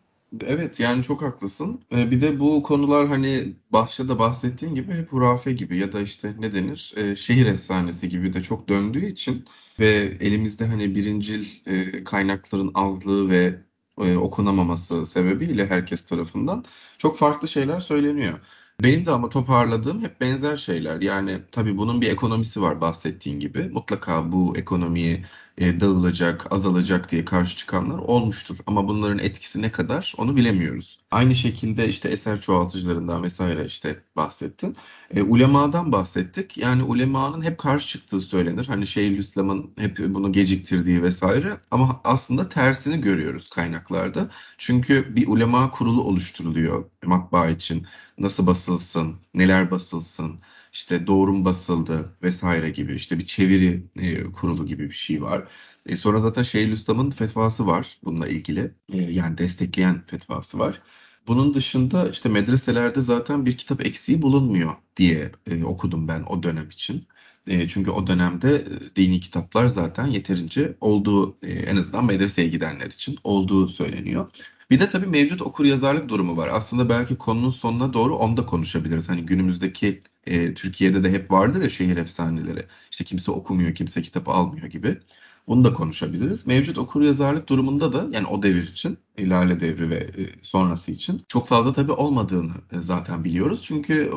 Evet 0.40 0.80
yani 0.80 1.02
çok 1.02 1.22
haklısın. 1.22 1.84
Ee, 1.92 2.10
Bir 2.10 2.20
de 2.20 2.40
bu 2.40 2.62
konular 2.62 3.08
hani 3.08 3.56
başta 3.72 4.08
da 4.08 4.18
bahsettiğin 4.18 4.74
gibi 4.74 4.92
hep 4.94 5.12
hurafe 5.12 5.52
gibi 5.52 5.76
ya 5.78 5.92
da 5.92 6.00
işte 6.00 6.34
ne 6.38 6.54
denir 6.54 6.94
Ee, 6.96 7.16
şehir 7.16 7.46
efsanesi 7.46 8.08
gibi 8.08 8.32
de 8.32 8.42
çok 8.42 8.68
döndüğü 8.68 9.06
için 9.06 9.44
ve 9.78 9.86
elimizde 10.20 10.66
hani 10.66 10.94
birincil 10.94 11.46
e, 11.66 12.04
kaynakların 12.04 12.70
azlığı 12.74 13.30
ve 13.30 13.54
e, 13.98 14.16
okunamaması 14.16 15.06
sebebiyle 15.06 15.66
herkes 15.66 16.06
tarafından 16.06 16.64
çok 16.98 17.18
farklı 17.18 17.48
şeyler 17.48 17.80
söyleniyor. 17.80 18.40
Benim 18.84 19.06
de 19.06 19.10
ama 19.10 19.28
toparladığım 19.28 20.02
hep 20.02 20.20
benzer 20.20 20.56
şeyler. 20.56 21.00
Yani 21.00 21.38
tabii 21.52 21.76
bunun 21.78 22.00
bir 22.00 22.10
ekonomisi 22.10 22.62
var 22.62 22.80
bahsettiğin 22.80 23.40
gibi. 23.40 23.62
Mutlaka 23.68 24.32
bu 24.32 24.56
ekonomiyi 24.56 25.24
e, 25.58 25.80
dağılacak, 25.80 26.52
azalacak 26.52 27.10
diye 27.10 27.24
karşı 27.24 27.56
çıkanlar 27.56 27.98
olmuştur. 27.98 28.56
Ama 28.66 28.88
bunların 28.88 29.18
etkisi 29.18 29.62
ne 29.62 29.72
kadar 29.72 30.14
onu 30.16 30.36
bilemiyoruz. 30.36 31.00
Aynı 31.10 31.34
şekilde 31.34 31.88
işte 31.88 32.08
eser 32.08 32.40
çoğaltıcılarından 32.40 33.22
vesaire 33.22 33.66
işte 33.66 34.02
bahsettin. 34.16 34.76
E, 35.10 35.22
ulemadan 35.22 35.92
bahsettik. 35.92 36.58
Yani 36.58 36.82
ulemanın 36.82 37.42
hep 37.42 37.58
karşı 37.58 37.88
çıktığı 37.88 38.20
söylenir. 38.20 38.66
Hani 38.66 38.86
Şeyhülislam'ın 38.86 39.70
hep 39.78 39.98
bunu 39.98 40.32
geciktirdiği 40.32 41.02
vesaire. 41.02 41.60
Ama 41.70 42.00
aslında 42.04 42.48
tersini 42.48 43.00
görüyoruz 43.00 43.50
kaynaklarda. 43.50 44.30
Çünkü 44.58 45.16
bir 45.16 45.28
ulema 45.28 45.70
kurulu 45.70 46.02
oluşturuluyor 46.02 46.84
matbaa 47.04 47.48
için. 47.48 47.86
Nasıl 48.18 48.46
basılsın, 48.46 49.16
neler 49.34 49.70
basılsın, 49.70 50.40
işte 50.72 51.06
doğru 51.06 51.32
mu 51.32 51.44
basıldı 51.44 52.16
vesaire 52.22 52.70
gibi 52.70 52.94
işte 52.94 53.18
bir 53.18 53.26
çeviri 53.26 53.86
e, 53.96 54.24
kurulu 54.24 54.66
gibi 54.66 54.88
bir 54.88 54.94
şey 54.94 55.22
var. 55.22 55.48
E, 55.86 55.96
sonra 55.96 56.18
zaten 56.18 56.42
Şeyhülislam'ın 56.42 57.10
fetvası 57.10 57.66
var 57.66 57.98
bununla 58.04 58.28
ilgili. 58.28 58.74
E, 58.92 58.96
yani 58.98 59.38
destekleyen 59.38 60.06
fetvası 60.06 60.58
var. 60.58 60.82
Bunun 61.26 61.54
dışında 61.54 62.08
işte 62.08 62.28
medreselerde 62.28 63.00
zaten 63.00 63.46
bir 63.46 63.56
kitap 63.56 63.86
eksiği 63.86 64.22
bulunmuyor 64.22 64.74
diye 64.96 65.32
e, 65.46 65.64
okudum 65.64 66.08
ben 66.08 66.22
o 66.22 66.42
dönem 66.42 66.68
için. 66.70 67.06
E, 67.46 67.68
çünkü 67.68 67.90
o 67.90 68.06
dönemde 68.06 68.56
e, 68.56 68.96
dini 68.96 69.20
kitaplar 69.20 69.66
zaten 69.66 70.06
yeterince 70.06 70.76
olduğu 70.80 71.38
e, 71.42 71.52
en 71.52 71.76
azından 71.76 72.04
medreseye 72.04 72.48
gidenler 72.48 72.86
için 72.86 73.18
olduğu 73.24 73.68
söyleniyor. 73.68 74.30
Bir 74.72 74.80
de 74.80 74.88
tabii 74.88 75.06
mevcut 75.06 75.42
okuryazarlık 75.42 76.08
durumu 76.08 76.36
var. 76.36 76.48
Aslında 76.52 76.88
belki 76.88 77.16
konunun 77.16 77.50
sonuna 77.50 77.92
doğru 77.92 78.16
onu 78.16 78.36
da 78.36 78.46
konuşabiliriz. 78.46 79.08
Hani 79.08 79.26
günümüzdeki 79.26 80.00
e, 80.26 80.54
Türkiye'de 80.54 81.04
de 81.04 81.10
hep 81.10 81.30
vardır 81.30 81.62
ya 81.62 81.70
şehir 81.70 81.96
efsaneleri. 81.96 82.66
İşte 82.90 83.04
kimse 83.04 83.30
okumuyor, 83.30 83.74
kimse 83.74 84.02
kitap 84.02 84.28
almıyor 84.28 84.66
gibi. 84.66 84.98
Bunu 85.46 85.64
da 85.64 85.72
konuşabiliriz. 85.72 86.46
Mevcut 86.46 86.78
okuryazarlık 86.78 87.48
durumunda 87.48 87.92
da 87.92 88.06
yani 88.10 88.26
o 88.26 88.42
devir 88.42 88.68
için, 88.68 88.98
e, 89.16 89.28
Lale 89.28 89.60
Devri 89.60 89.90
ve 89.90 89.96
e, 89.96 90.42
sonrası 90.42 90.92
için 90.92 91.22
çok 91.28 91.48
fazla 91.48 91.72
tabii 91.72 91.92
olmadığını 91.92 92.52
e, 92.72 92.78
zaten 92.78 93.24
biliyoruz. 93.24 93.62
Çünkü 93.64 94.12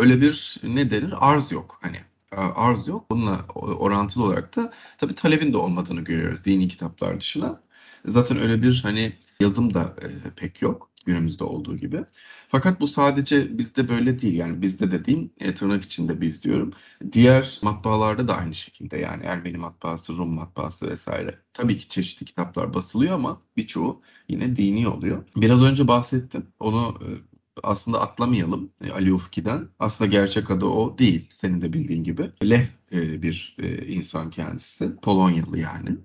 öyle 0.00 0.20
bir 0.20 0.60
ne 0.62 0.90
denir 0.90 1.14
arz 1.18 1.52
yok. 1.52 1.78
Hani 1.82 1.96
arz 2.36 2.88
yok. 2.88 3.10
Bununla 3.10 3.44
orantılı 3.54 4.24
olarak 4.24 4.56
da 4.56 4.72
tabii 4.98 5.14
talebin 5.14 5.52
de 5.52 5.56
olmadığını 5.56 6.00
görüyoruz 6.00 6.44
dini 6.44 6.68
kitaplar 6.68 7.20
dışına. 7.20 7.60
Zaten 8.04 8.40
öyle 8.40 8.62
bir 8.62 8.80
hani 8.82 9.12
yazım 9.40 9.74
da 9.74 9.96
pek 10.36 10.62
yok 10.62 10.90
günümüzde 11.06 11.44
olduğu 11.44 11.76
gibi. 11.76 12.04
Fakat 12.48 12.80
bu 12.80 12.86
sadece 12.86 13.58
bizde 13.58 13.88
böyle 13.88 14.20
değil. 14.20 14.34
Yani 14.34 14.62
bizde 14.62 14.92
dediğim 14.92 15.30
e, 15.40 15.54
tırnak 15.54 15.84
içinde 15.84 16.20
biz 16.20 16.42
diyorum. 16.42 16.72
Diğer 17.12 17.58
matbaalarda 17.62 18.28
da 18.28 18.36
aynı 18.36 18.54
şekilde 18.54 18.98
yani 18.98 19.24
Ermeni 19.24 19.56
matbaası, 19.56 20.18
Rum 20.18 20.34
matbaası 20.34 20.90
vesaire. 20.90 21.38
Tabii 21.52 21.78
ki 21.78 21.88
çeşitli 21.88 22.26
kitaplar 22.26 22.74
basılıyor 22.74 23.14
ama 23.14 23.42
birçoğu 23.56 24.02
yine 24.28 24.56
dini 24.56 24.88
oluyor. 24.88 25.24
Biraz 25.36 25.62
önce 25.62 25.88
bahsettim. 25.88 26.46
Onu 26.60 26.98
e, 27.02 27.08
aslında 27.62 28.00
atlamayalım 28.00 28.70
e, 28.84 28.90
Ali 28.90 29.12
Ufki'den. 29.14 29.68
Aslında 29.78 30.10
gerçek 30.10 30.50
adı 30.50 30.66
o 30.66 30.98
değil. 30.98 31.30
Senin 31.32 31.60
de 31.60 31.72
bildiğin 31.72 32.04
gibi. 32.04 32.30
Leh 32.44 32.66
e, 32.92 33.22
bir 33.22 33.56
e, 33.58 33.86
insan 33.86 34.30
kendisi. 34.30 34.96
Polonyalı 34.96 35.58
yani. 35.58 35.96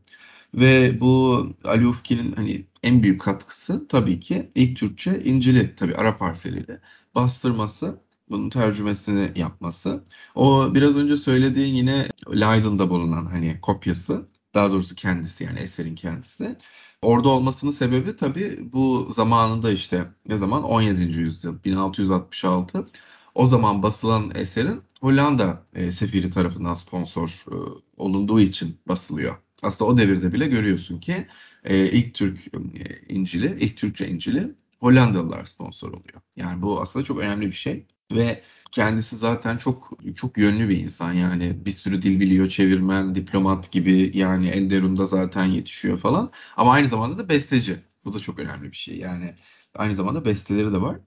Ve 0.53 1.01
bu 1.01 1.47
Ali 1.63 1.87
Ufki'nin 1.87 2.31
hani 2.31 2.65
en 2.83 3.03
büyük 3.03 3.21
katkısı 3.21 3.87
tabii 3.87 4.19
ki 4.19 4.51
ilk 4.55 4.77
Türkçe 4.77 5.23
İncil'i 5.23 5.75
tabii 5.75 5.95
Arap 5.95 6.21
harfleriyle 6.21 6.79
bastırması, 7.15 7.99
bunun 8.29 8.49
tercümesini 8.49 9.31
yapması. 9.35 10.03
O 10.35 10.75
biraz 10.75 10.95
önce 10.95 11.17
söylediğin 11.17 11.75
yine 11.75 12.07
Leiden'da 12.29 12.89
bulunan 12.89 13.25
hani 13.25 13.61
kopyası, 13.61 14.27
daha 14.53 14.71
doğrusu 14.71 14.95
kendisi 14.95 15.43
yani 15.43 15.59
eserin 15.59 15.95
kendisi. 15.95 16.55
Orada 17.01 17.29
olmasının 17.29 17.71
sebebi 17.71 18.15
tabii 18.15 18.59
bu 18.73 19.09
zamanında 19.13 19.71
işte 19.71 20.05
ne 20.27 20.37
zaman 20.37 20.63
17. 20.63 21.19
yüzyıl 21.19 21.63
1666 21.63 22.87
o 23.35 23.45
zaman 23.45 23.83
basılan 23.83 24.31
eserin 24.35 24.81
Hollanda 25.01 25.63
e, 25.73 25.91
sefiri 25.91 26.31
tarafından 26.31 26.73
sponsor 26.73 27.45
e, 27.51 27.55
olunduğu 27.97 28.39
için 28.39 28.77
basılıyor. 28.87 29.35
Aslında 29.63 29.91
o 29.91 29.97
devirde 29.97 30.33
bile 30.33 30.47
görüyorsun 30.47 30.99
ki 30.99 31.27
e, 31.63 31.91
ilk 31.91 32.13
Türk 32.13 32.47
e, 32.47 33.01
İncil'i, 33.09 33.57
ilk 33.59 33.77
Türkçe 33.77 34.07
İncil'i 34.07 34.55
Hollandalılar 34.79 35.45
sponsor 35.45 35.87
oluyor. 35.89 36.21
Yani 36.35 36.61
bu 36.61 36.81
aslında 36.81 37.05
çok 37.05 37.19
önemli 37.19 37.47
bir 37.47 37.51
şey 37.55 37.85
ve 38.11 38.41
kendisi 38.71 39.17
zaten 39.17 39.57
çok 39.57 39.91
çok 40.15 40.37
yönlü 40.37 40.69
bir 40.69 40.77
insan. 40.77 41.13
Yani 41.13 41.65
bir 41.65 41.71
sürü 41.71 42.01
dil 42.01 42.19
biliyor, 42.19 42.49
çevirmen, 42.49 43.15
diplomat 43.15 43.71
gibi 43.71 44.11
yani 44.13 44.49
Enderun'da 44.49 45.05
zaten 45.05 45.45
yetişiyor 45.45 45.99
falan. 45.99 46.31
Ama 46.57 46.71
aynı 46.71 46.87
zamanda 46.87 47.17
da 47.17 47.29
besteci. 47.29 47.79
Bu 48.05 48.13
da 48.13 48.19
çok 48.19 48.39
önemli 48.39 48.71
bir 48.71 48.77
şey. 48.77 48.97
Yani 48.97 49.35
aynı 49.75 49.95
zamanda 49.95 50.25
besteleri 50.25 50.73
de 50.73 50.81
var. 50.81 50.97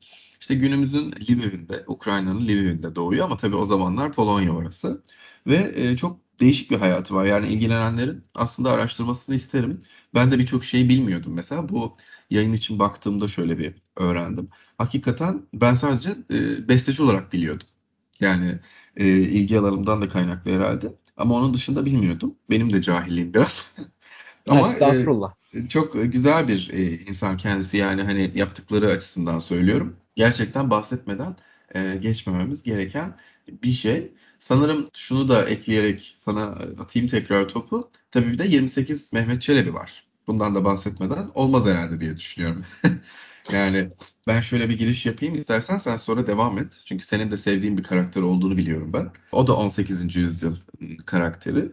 İşte 0.41 0.55
günümüzün 0.55 1.13
Lviv'inde, 1.13 1.85
Ukrayna'nın 1.87 2.49
Lviv'inde 2.49 2.95
doğuyor 2.95 3.25
ama 3.25 3.37
tabii 3.37 3.57
o 3.57 3.65
zamanlar 3.65 4.13
Polonya 4.13 4.53
orası. 4.53 5.03
Ve 5.47 5.73
e, 5.77 5.97
çok 5.97 6.21
değişik 6.41 6.71
bir 6.71 6.77
hayatı 6.79 7.15
var. 7.15 7.25
Yani 7.27 7.49
ilgilenenlerin 7.49 8.25
aslında 8.35 8.71
araştırmasını 8.73 9.35
isterim. 9.35 9.83
Ben 10.15 10.31
de 10.31 10.39
birçok 10.39 10.65
şeyi 10.65 10.89
bilmiyordum 10.89 11.33
mesela. 11.35 11.69
Bu 11.69 11.97
yayın 12.31 12.53
için 12.53 12.79
baktığımda 12.79 13.29
şöyle 13.29 13.59
bir 13.59 13.75
öğrendim. 13.97 14.49
Hakikaten 14.79 15.43
ben 15.55 15.75
sadece 15.75 16.11
e, 16.31 16.69
besteci 16.69 17.03
olarak 17.03 17.33
biliyordum. 17.33 17.67
Yani 18.21 18.59
e, 18.97 19.07
ilgi 19.09 19.59
alanımdan 19.59 20.03
da 20.03 20.09
kaynaklı 20.09 20.51
herhalde. 20.51 20.95
Ama 21.17 21.35
onun 21.35 21.55
dışında 21.55 21.87
bilmiyordum. 21.87 22.35
Benim 22.51 22.73
de 22.73 22.83
cahilliğim 22.83 23.35
biraz. 23.35 23.75
Ama 24.51 24.69
e, 24.69 24.71
Estağfurullah. 24.71 25.35
çok 25.69 25.93
güzel 25.95 26.49
bir 26.49 26.71
e, 26.73 26.99
insan 26.99 27.37
kendisi 27.37 27.77
yani 27.77 28.03
hani 28.03 28.31
yaptıkları 28.35 28.91
açısından 28.91 29.39
söylüyorum. 29.39 29.97
Gerçekten 30.17 30.71
bahsetmeden 30.71 31.37
e, 31.75 31.97
geçmememiz 31.97 32.63
gereken 32.63 33.17
bir 33.49 33.73
şey. 33.73 34.13
Sanırım 34.41 34.89
şunu 34.95 35.29
da 35.29 35.45
ekleyerek 35.45 36.17
sana 36.21 36.43
atayım 36.79 37.09
tekrar 37.09 37.49
topu. 37.49 37.91
Tabii 38.15 38.33
bir 38.33 38.39
de 38.39 38.47
28 38.47 39.13
Mehmet 39.13 39.43
Çelebi 39.43 39.75
var. 39.75 40.05
Bundan 40.27 40.55
da 40.55 40.65
bahsetmeden 40.65 41.31
olmaz 41.35 41.67
herhalde 41.67 42.01
diye 42.01 42.17
düşünüyorum. 42.17 42.65
Yani 43.53 43.91
ben 44.27 44.41
şöyle 44.41 44.69
bir 44.69 44.79
giriş 44.79 45.07
yapayım 45.07 45.35
istersen 45.35 45.79
sen 45.79 45.97
sonra 45.97 46.27
devam 46.27 46.59
et. 46.59 46.83
Çünkü 46.85 47.07
senin 47.07 47.31
de 47.31 47.37
sevdiğin 47.37 47.79
bir 47.79 47.83
karakter 47.83 48.23
olduğunu 48.23 48.57
biliyorum 48.57 48.93
ben. 48.93 49.11
O 49.33 49.47
da 49.47 49.57
18. 49.57 50.17
yüzyıl 50.17 50.57
karakteri. 51.07 51.73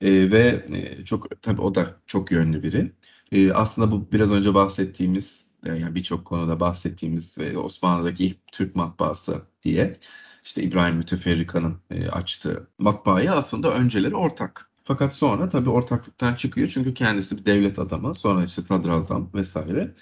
Ee, 0.00 0.30
ve 0.30 0.66
e, 0.72 1.04
çok 1.04 1.42
tabii 1.42 1.60
o 1.60 1.74
da 1.74 1.96
çok 2.06 2.30
yönlü 2.32 2.62
biri. 2.62 2.92
Ee, 3.32 3.52
aslında 3.52 3.90
bu 3.92 4.12
biraz 4.12 4.30
önce 4.32 4.54
bahsettiğimiz 4.54 5.44
e, 5.66 5.68
yani 5.74 5.94
birçok 5.94 6.24
konuda 6.24 6.60
bahsettiğimiz 6.60 7.38
ve 7.38 7.58
Osmanlı'daki 7.58 8.24
ilk 8.24 8.52
Türk 8.52 8.76
matbaası 8.76 9.42
diye 9.62 10.00
işte 10.44 10.62
İbrahim 10.62 10.96
Müteferrika'nın 10.96 11.80
e, 11.90 12.08
açtığı 12.08 12.70
matbaaya 12.78 13.34
aslında 13.34 13.74
önceleri 13.74 14.16
ortak. 14.16 14.69
Fakat 14.84 15.12
sonra 15.12 15.48
tabii 15.48 15.70
ortaklıktan 15.70 16.34
çıkıyor 16.34 16.68
çünkü 16.68 16.94
kendisi 16.94 17.38
bir 17.38 17.44
devlet 17.44 17.78
adamı. 17.78 18.14
Sonra 18.14 18.44
işte 18.44 18.62
sadrazam 18.62 19.30
vesaire. 19.34 19.94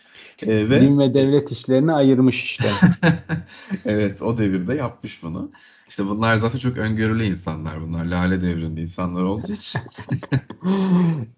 E, 0.42 0.70
ve 0.70 0.80
Din 0.80 0.98
ve 0.98 1.14
devlet 1.14 1.52
işlerini 1.52 1.92
ayırmış 1.92 2.44
işte. 2.44 2.70
evet 3.84 4.22
o 4.22 4.38
devirde 4.38 4.74
yapmış 4.74 5.22
bunu. 5.22 5.50
İşte 5.88 6.06
bunlar 6.06 6.34
zaten 6.34 6.58
çok 6.58 6.76
öngörülü 6.76 7.24
insanlar 7.24 7.80
bunlar. 7.80 8.04
Lale 8.04 8.42
devrinde 8.42 8.80
insanlar 8.80 9.22
olduğu 9.22 9.52
için. 9.52 9.80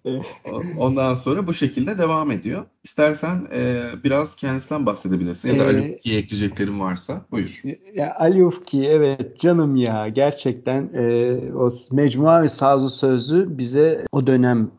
Ondan 0.77 1.13
sonra 1.13 1.47
bu 1.47 1.53
şekilde 1.53 1.97
devam 1.97 2.31
ediyor. 2.31 2.65
İstersen 2.83 3.47
e, 3.53 3.89
biraz 4.03 4.35
kendisinden 4.35 4.85
bahsedebilirsin 4.85 5.49
ya 5.49 5.59
da 5.59 5.63
ee, 5.63 5.67
Ali 5.67 5.91
Ufki'ye 5.91 6.19
ekleyeceklerin 6.19 6.79
varsa 6.79 7.25
buyur. 7.31 7.61
Ya 7.95 8.15
Ali 8.19 8.45
Ufki 8.45 8.87
evet 8.87 9.39
canım 9.39 9.75
ya 9.75 10.07
gerçekten 10.09 10.89
e, 10.93 11.35
o 11.53 11.69
Mecmua 11.91 12.41
ve 12.41 12.49
Sazı 12.49 12.89
Sözü 12.89 13.57
bize 13.57 14.05
o 14.11 14.27
dönem 14.27 14.71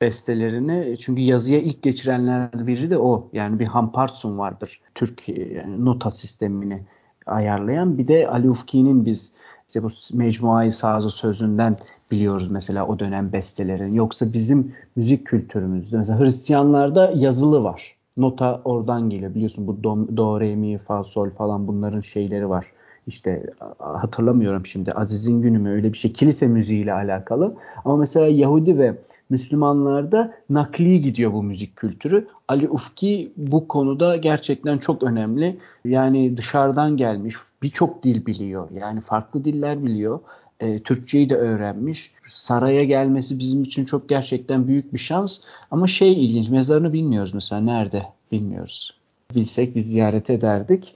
bestelerini 0.00 0.98
çünkü 0.98 1.22
yazıya 1.22 1.60
ilk 1.60 1.82
geçirenlerden 1.82 2.66
biri 2.66 2.90
de 2.90 2.98
o. 2.98 3.30
Yani 3.32 3.58
bir 3.58 3.66
Hamparsun 3.66 4.38
vardır. 4.38 4.80
Türk 4.94 5.28
yani 5.28 5.84
nota 5.84 6.10
sistemini 6.10 6.82
ayarlayan. 7.26 7.98
Bir 7.98 8.08
de 8.08 8.28
Ali 8.28 8.50
Ufki'nin 8.50 9.06
biz 9.06 9.34
işte 9.66 9.82
bu 9.82 9.88
Mecmuayı 10.12 10.72
Sazı 10.72 11.10
Sözü'nden 11.10 11.76
biliyoruz 12.10 12.50
mesela 12.50 12.86
o 12.86 12.98
dönem 12.98 13.32
bestelerin. 13.32 13.94
Yoksa 13.94 14.32
bizim 14.32 14.74
müzik 14.96 15.26
kültürümüzde 15.26 15.96
mesela 15.96 16.20
Hristiyanlarda 16.20 17.12
yazılı 17.14 17.64
var. 17.64 17.96
Nota 18.16 18.60
oradan 18.64 19.10
geliyor. 19.10 19.34
Biliyorsun 19.34 19.66
bu 19.66 19.84
do, 19.84 20.16
do 20.16 20.40
re 20.40 20.56
mi, 20.56 20.78
fa, 20.78 21.04
sol 21.04 21.30
falan 21.30 21.66
bunların 21.66 22.00
şeyleri 22.00 22.48
var. 22.48 22.66
İşte 23.06 23.46
hatırlamıyorum 23.78 24.66
şimdi 24.66 24.92
Aziz'in 24.92 25.42
günü 25.42 25.58
mü 25.58 25.70
öyle 25.70 25.92
bir 25.92 25.98
şey 25.98 26.12
kilise 26.12 26.46
müziği 26.46 26.82
ile 26.82 26.92
alakalı. 26.92 27.54
Ama 27.84 27.96
mesela 27.96 28.26
Yahudi 28.26 28.78
ve 28.78 28.94
Müslümanlarda 29.30 30.34
nakli 30.50 31.00
gidiyor 31.00 31.32
bu 31.32 31.42
müzik 31.42 31.76
kültürü. 31.76 32.28
Ali 32.48 32.68
Ufki 32.68 33.32
bu 33.36 33.68
konuda 33.68 34.16
gerçekten 34.16 34.78
çok 34.78 35.02
önemli. 35.02 35.58
Yani 35.84 36.36
dışarıdan 36.36 36.96
gelmiş 36.96 37.36
birçok 37.62 38.02
dil 38.02 38.26
biliyor. 38.26 38.68
Yani 38.70 39.00
farklı 39.00 39.44
diller 39.44 39.84
biliyor. 39.84 40.20
E, 40.60 40.82
Türkçeyi 40.82 41.28
de 41.28 41.36
öğrenmiş. 41.36 42.12
Saraya 42.26 42.84
gelmesi 42.84 43.38
bizim 43.38 43.62
için 43.62 43.84
çok 43.84 44.08
gerçekten 44.08 44.68
büyük 44.68 44.92
bir 44.92 44.98
şans. 44.98 45.40
Ama 45.70 45.86
şey 45.86 46.26
ilginç 46.26 46.50
mezarını 46.50 46.92
bilmiyoruz 46.92 47.34
mesela 47.34 47.60
nerede 47.60 48.02
bilmiyoruz. 48.32 48.96
Bilsek 49.34 49.76
biz 49.76 49.90
ziyaret 49.90 50.30
ederdik. 50.30 50.94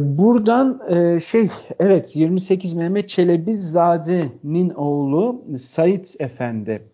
Buradan 0.00 0.80
e, 0.88 1.20
şey 1.20 1.48
evet 1.78 2.16
28 2.16 2.74
Mehmet 2.74 3.08
Çelebi 3.08 3.56
Zade'nin 3.56 4.70
oğlu 4.70 5.42
Said 5.58 6.04
Efendi 6.18 6.88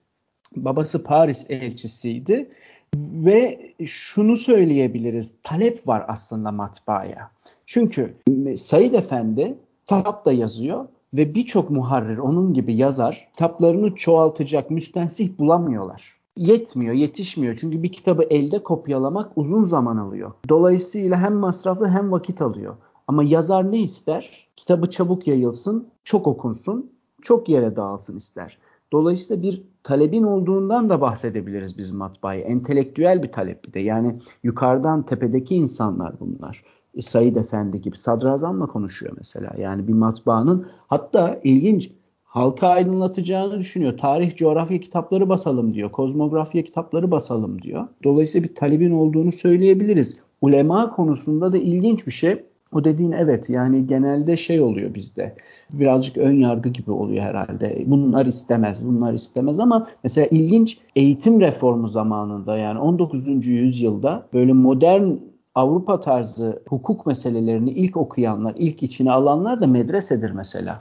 babası 0.56 1.04
Paris 1.04 1.50
elçisiydi 1.50 2.50
ve 2.96 3.60
şunu 3.86 4.36
söyleyebiliriz 4.36 5.34
talep 5.42 5.88
var 5.88 6.04
aslında 6.08 6.52
matbaaya. 6.52 7.30
Çünkü 7.66 8.14
Said 8.56 8.92
Efendi 8.92 9.58
kitap 9.80 10.24
da 10.24 10.32
yazıyor 10.32 10.86
ve 11.14 11.34
birçok 11.34 11.70
muharrir 11.70 12.18
onun 12.18 12.54
gibi 12.54 12.76
yazar 12.76 13.28
kitaplarını 13.32 13.94
çoğaltacak 13.94 14.70
müstensih 14.70 15.38
bulamıyorlar. 15.38 16.16
Yetmiyor, 16.36 16.94
yetişmiyor. 16.94 17.56
Çünkü 17.60 17.82
bir 17.82 17.92
kitabı 17.92 18.22
elde 18.22 18.62
kopyalamak 18.62 19.32
uzun 19.36 19.64
zaman 19.64 19.96
alıyor. 19.96 20.32
Dolayısıyla 20.48 21.18
hem 21.18 21.34
masraflı 21.34 21.88
hem 21.88 22.12
vakit 22.12 22.42
alıyor. 22.42 22.76
Ama 23.06 23.24
yazar 23.24 23.72
ne 23.72 23.78
ister? 23.78 24.48
Kitabı 24.56 24.90
çabuk 24.90 25.26
yayılsın, 25.26 25.88
çok 26.04 26.26
okunsun, 26.26 26.90
çok 27.22 27.48
yere 27.48 27.76
dağılsın 27.76 28.16
ister. 28.16 28.58
Dolayısıyla 28.92 29.42
bir 29.42 29.62
talebin 29.82 30.22
olduğundan 30.22 30.90
da 30.90 31.00
bahsedebiliriz 31.00 31.78
biz 31.78 31.90
matbaayı. 31.90 32.42
Entelektüel 32.42 33.22
bir 33.22 33.32
talep 33.32 33.64
bir 33.64 33.72
de. 33.72 33.80
Yani 33.80 34.18
yukarıdan 34.42 35.02
tepedeki 35.02 35.54
insanlar 35.54 36.20
bunlar. 36.20 36.62
E, 36.94 37.00
Said 37.00 37.36
Efendi 37.36 37.80
gibi 37.80 37.96
sadrazamla 37.96 38.66
konuşuyor 38.66 39.12
mesela. 39.16 39.50
Yani 39.58 39.88
bir 39.88 39.92
matbaanın 39.92 40.66
hatta 40.86 41.40
ilginç 41.44 41.90
halka 42.24 42.68
aydınlatacağını 42.68 43.58
düşünüyor. 43.58 43.98
Tarih, 43.98 44.36
coğrafya 44.36 44.80
kitapları 44.80 45.28
basalım 45.28 45.74
diyor. 45.74 45.92
Kozmografya 45.92 46.64
kitapları 46.64 47.10
basalım 47.10 47.62
diyor. 47.62 47.88
Dolayısıyla 48.04 48.48
bir 48.48 48.54
talebin 48.54 48.90
olduğunu 48.90 49.32
söyleyebiliriz. 49.32 50.18
Ulema 50.40 50.90
konusunda 50.90 51.52
da 51.52 51.58
ilginç 51.58 52.06
bir 52.06 52.12
şey. 52.12 52.44
O 52.76 52.84
dediğin 52.84 53.12
evet 53.12 53.50
yani 53.50 53.86
genelde 53.86 54.36
şey 54.36 54.60
oluyor 54.60 54.94
bizde. 54.94 55.34
Birazcık 55.70 56.16
ön 56.16 56.40
yargı 56.40 56.68
gibi 56.68 56.90
oluyor 56.90 57.24
herhalde. 57.24 57.82
Bunlar 57.86 58.26
istemez, 58.26 58.88
bunlar 58.88 59.12
istemez 59.12 59.60
ama 59.60 59.86
mesela 60.02 60.26
ilginç 60.30 60.78
eğitim 60.96 61.40
reformu 61.40 61.88
zamanında 61.88 62.56
yani 62.56 62.78
19. 62.78 63.46
yüzyılda 63.46 64.26
böyle 64.32 64.52
modern 64.52 65.10
Avrupa 65.54 66.00
tarzı 66.00 66.62
hukuk 66.68 67.06
meselelerini 67.06 67.70
ilk 67.70 67.96
okuyanlar, 67.96 68.54
ilk 68.58 68.82
içine 68.82 69.12
alanlar 69.12 69.60
da 69.60 69.66
medresedir 69.66 70.30
mesela. 70.30 70.80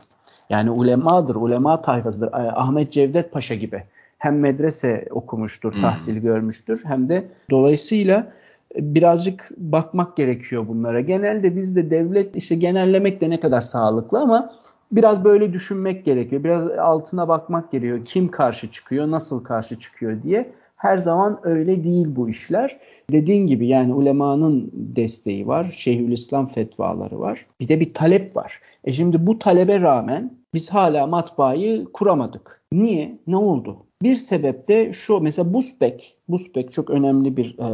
Yani 0.50 0.72
ulemadır, 0.72 1.36
ulema 1.36 1.82
tayfasıdır. 1.82 2.30
Ahmet 2.34 2.92
Cevdet 2.92 3.32
Paşa 3.32 3.56
gibi. 3.56 3.84
Hem 4.18 4.40
medrese 4.40 5.08
okumuştur, 5.12 5.74
hmm. 5.74 5.82
tahsil 5.82 6.18
görmüştür 6.18 6.82
hem 6.86 7.10
de 7.10 7.25
dolayısıyla 7.52 8.28
birazcık 8.75 9.51
bakmak 9.58 10.17
gerekiyor 10.17 10.67
bunlara. 10.67 11.01
Genelde 11.01 11.55
bizde 11.55 11.89
devlet 11.89 12.36
işte 12.36 12.55
genellemek 12.55 13.22
de 13.22 13.29
ne 13.29 13.39
kadar 13.39 13.62
sağlıklı 13.62 14.20
ama 14.20 14.53
biraz 14.91 15.24
böyle 15.24 15.53
düşünmek 15.53 16.05
gerekiyor. 16.05 16.44
Biraz 16.44 16.67
altına 16.67 17.27
bakmak 17.27 17.72
gerekiyor. 17.72 18.05
Kim 18.05 18.32
karşı 18.32 18.72
çıkıyor, 18.72 19.11
nasıl 19.11 19.44
karşı 19.44 19.79
çıkıyor 19.79 20.24
diye. 20.24 20.51
Her 20.75 20.98
zaman 20.98 21.40
öyle 21.44 21.83
değil 21.83 22.07
bu 22.09 22.29
işler. 22.29 22.77
Dediğin 23.11 23.48
gibi 23.48 23.68
yani 23.68 23.94
ulemanın 23.94 24.72
desteği 24.74 25.48
var. 25.48 25.75
Şeyhülislam 25.77 26.46
fetvaları 26.46 27.20
var. 27.20 27.46
Bir 27.59 27.68
de 27.68 27.79
bir 27.79 27.94
talep 27.94 28.35
var. 28.35 28.61
E 28.83 28.92
şimdi 28.92 29.27
bu 29.27 29.40
talebe 29.40 29.81
rağmen 29.81 30.31
biz 30.53 30.70
hala 30.70 31.07
matbaayı 31.07 31.85
kuramadık. 31.85 32.61
Niye? 32.72 33.20
Ne 33.27 33.38
oldu? 33.38 33.85
Bir 34.05 34.15
sebep 34.15 34.68
de 34.68 34.94
şu 34.94 35.20
mesela 35.20 35.53
Busbek, 35.53 36.18
Busbek 36.29 36.72
çok 36.72 36.89
önemli 36.89 37.37
bir 37.37 37.57
e, 37.59 37.68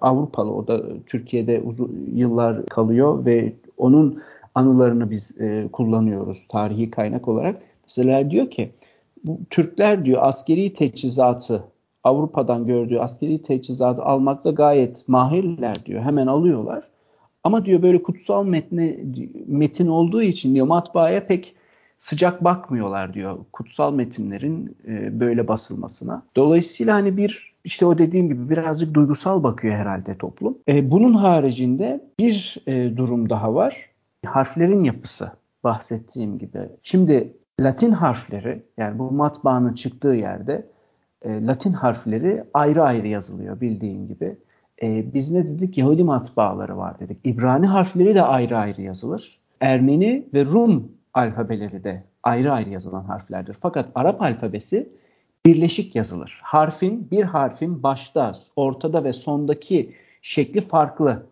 Avrupalı 0.00 0.54
o 0.54 0.66
da 0.66 0.82
Türkiye'de 1.06 1.60
uzun 1.60 2.10
yıllar 2.14 2.66
kalıyor 2.66 3.24
ve 3.24 3.52
onun 3.76 4.22
anılarını 4.54 5.10
biz 5.10 5.40
e, 5.40 5.68
kullanıyoruz 5.72 6.46
tarihi 6.48 6.90
kaynak 6.90 7.28
olarak. 7.28 7.62
Mesela 7.84 8.30
diyor 8.30 8.50
ki 8.50 8.70
bu 9.24 9.38
Türkler 9.50 10.04
diyor 10.04 10.22
askeri 10.22 10.72
teçhizatı 10.72 11.64
Avrupa'dan 12.04 12.66
gördüğü 12.66 12.98
askeri 12.98 13.42
teçhizatı 13.42 14.02
almakta 14.02 14.50
gayet 14.50 15.08
mahirler 15.08 15.84
diyor. 15.84 16.02
Hemen 16.02 16.26
alıyorlar. 16.26 16.84
Ama 17.44 17.64
diyor 17.64 17.82
böyle 17.82 18.02
kutsal 18.02 18.44
metne, 18.44 18.98
metin 19.46 19.86
olduğu 19.86 20.22
için 20.22 20.54
diyor 20.54 20.66
matbaaya 20.66 21.26
pek 21.26 21.54
sıcak 22.02 22.44
bakmıyorlar 22.44 23.14
diyor 23.14 23.38
kutsal 23.52 23.94
metinlerin 23.94 24.76
e, 24.86 25.20
böyle 25.20 25.48
basılmasına. 25.48 26.22
Dolayısıyla 26.36 26.94
hani 26.94 27.16
bir 27.16 27.52
işte 27.64 27.86
o 27.86 27.98
dediğim 27.98 28.28
gibi 28.28 28.50
birazcık 28.50 28.94
duygusal 28.94 29.42
bakıyor 29.42 29.74
herhalde 29.74 30.18
toplum. 30.18 30.58
E, 30.68 30.90
bunun 30.90 31.14
haricinde 31.14 32.04
bir 32.18 32.56
e, 32.66 32.96
durum 32.96 33.30
daha 33.30 33.54
var. 33.54 33.90
Harflerin 34.26 34.84
yapısı 34.84 35.32
bahsettiğim 35.64 36.38
gibi. 36.38 36.58
Şimdi 36.82 37.32
Latin 37.60 37.92
harfleri 37.92 38.62
yani 38.76 38.98
bu 38.98 39.10
matbaanın 39.10 39.74
çıktığı 39.74 40.14
yerde 40.14 40.66
e, 41.22 41.46
Latin 41.46 41.72
harfleri 41.72 42.44
ayrı 42.54 42.82
ayrı 42.82 43.08
yazılıyor 43.08 43.60
bildiğin 43.60 44.08
gibi. 44.08 44.36
E, 44.82 45.14
biz 45.14 45.32
ne 45.32 45.48
dedik? 45.48 45.78
Yahudi 45.78 46.04
matbaaları 46.04 46.76
var 46.76 46.98
dedik. 46.98 47.18
İbrani 47.24 47.66
harfleri 47.66 48.14
de 48.14 48.22
ayrı 48.22 48.58
ayrı 48.58 48.82
yazılır. 48.82 49.38
Ermeni 49.60 50.26
ve 50.34 50.44
Rum 50.44 50.92
alfabeleri 51.14 51.84
de 51.84 52.04
ayrı 52.22 52.52
ayrı 52.52 52.70
yazılan 52.70 53.04
harflerdir. 53.04 53.56
Fakat 53.60 53.90
Arap 53.94 54.22
alfabesi 54.22 54.88
birleşik 55.46 55.96
yazılır. 55.96 56.40
Harfin, 56.42 57.10
bir 57.10 57.22
harfin 57.22 57.82
başta, 57.82 58.32
ortada 58.56 59.04
ve 59.04 59.12
sondaki 59.12 59.94
şekli 60.22 60.60
farklı. 60.60 61.26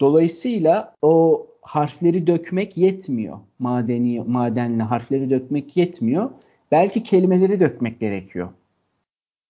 Dolayısıyla 0.00 0.94
o 1.02 1.46
harfleri 1.62 2.26
dökmek 2.26 2.76
yetmiyor. 2.76 3.38
Madeni, 3.58 4.20
madenli 4.20 4.82
harfleri 4.82 5.30
dökmek 5.30 5.76
yetmiyor. 5.76 6.30
Belki 6.70 7.02
kelimeleri 7.02 7.60
dökmek 7.60 8.00
gerekiyor. 8.00 8.48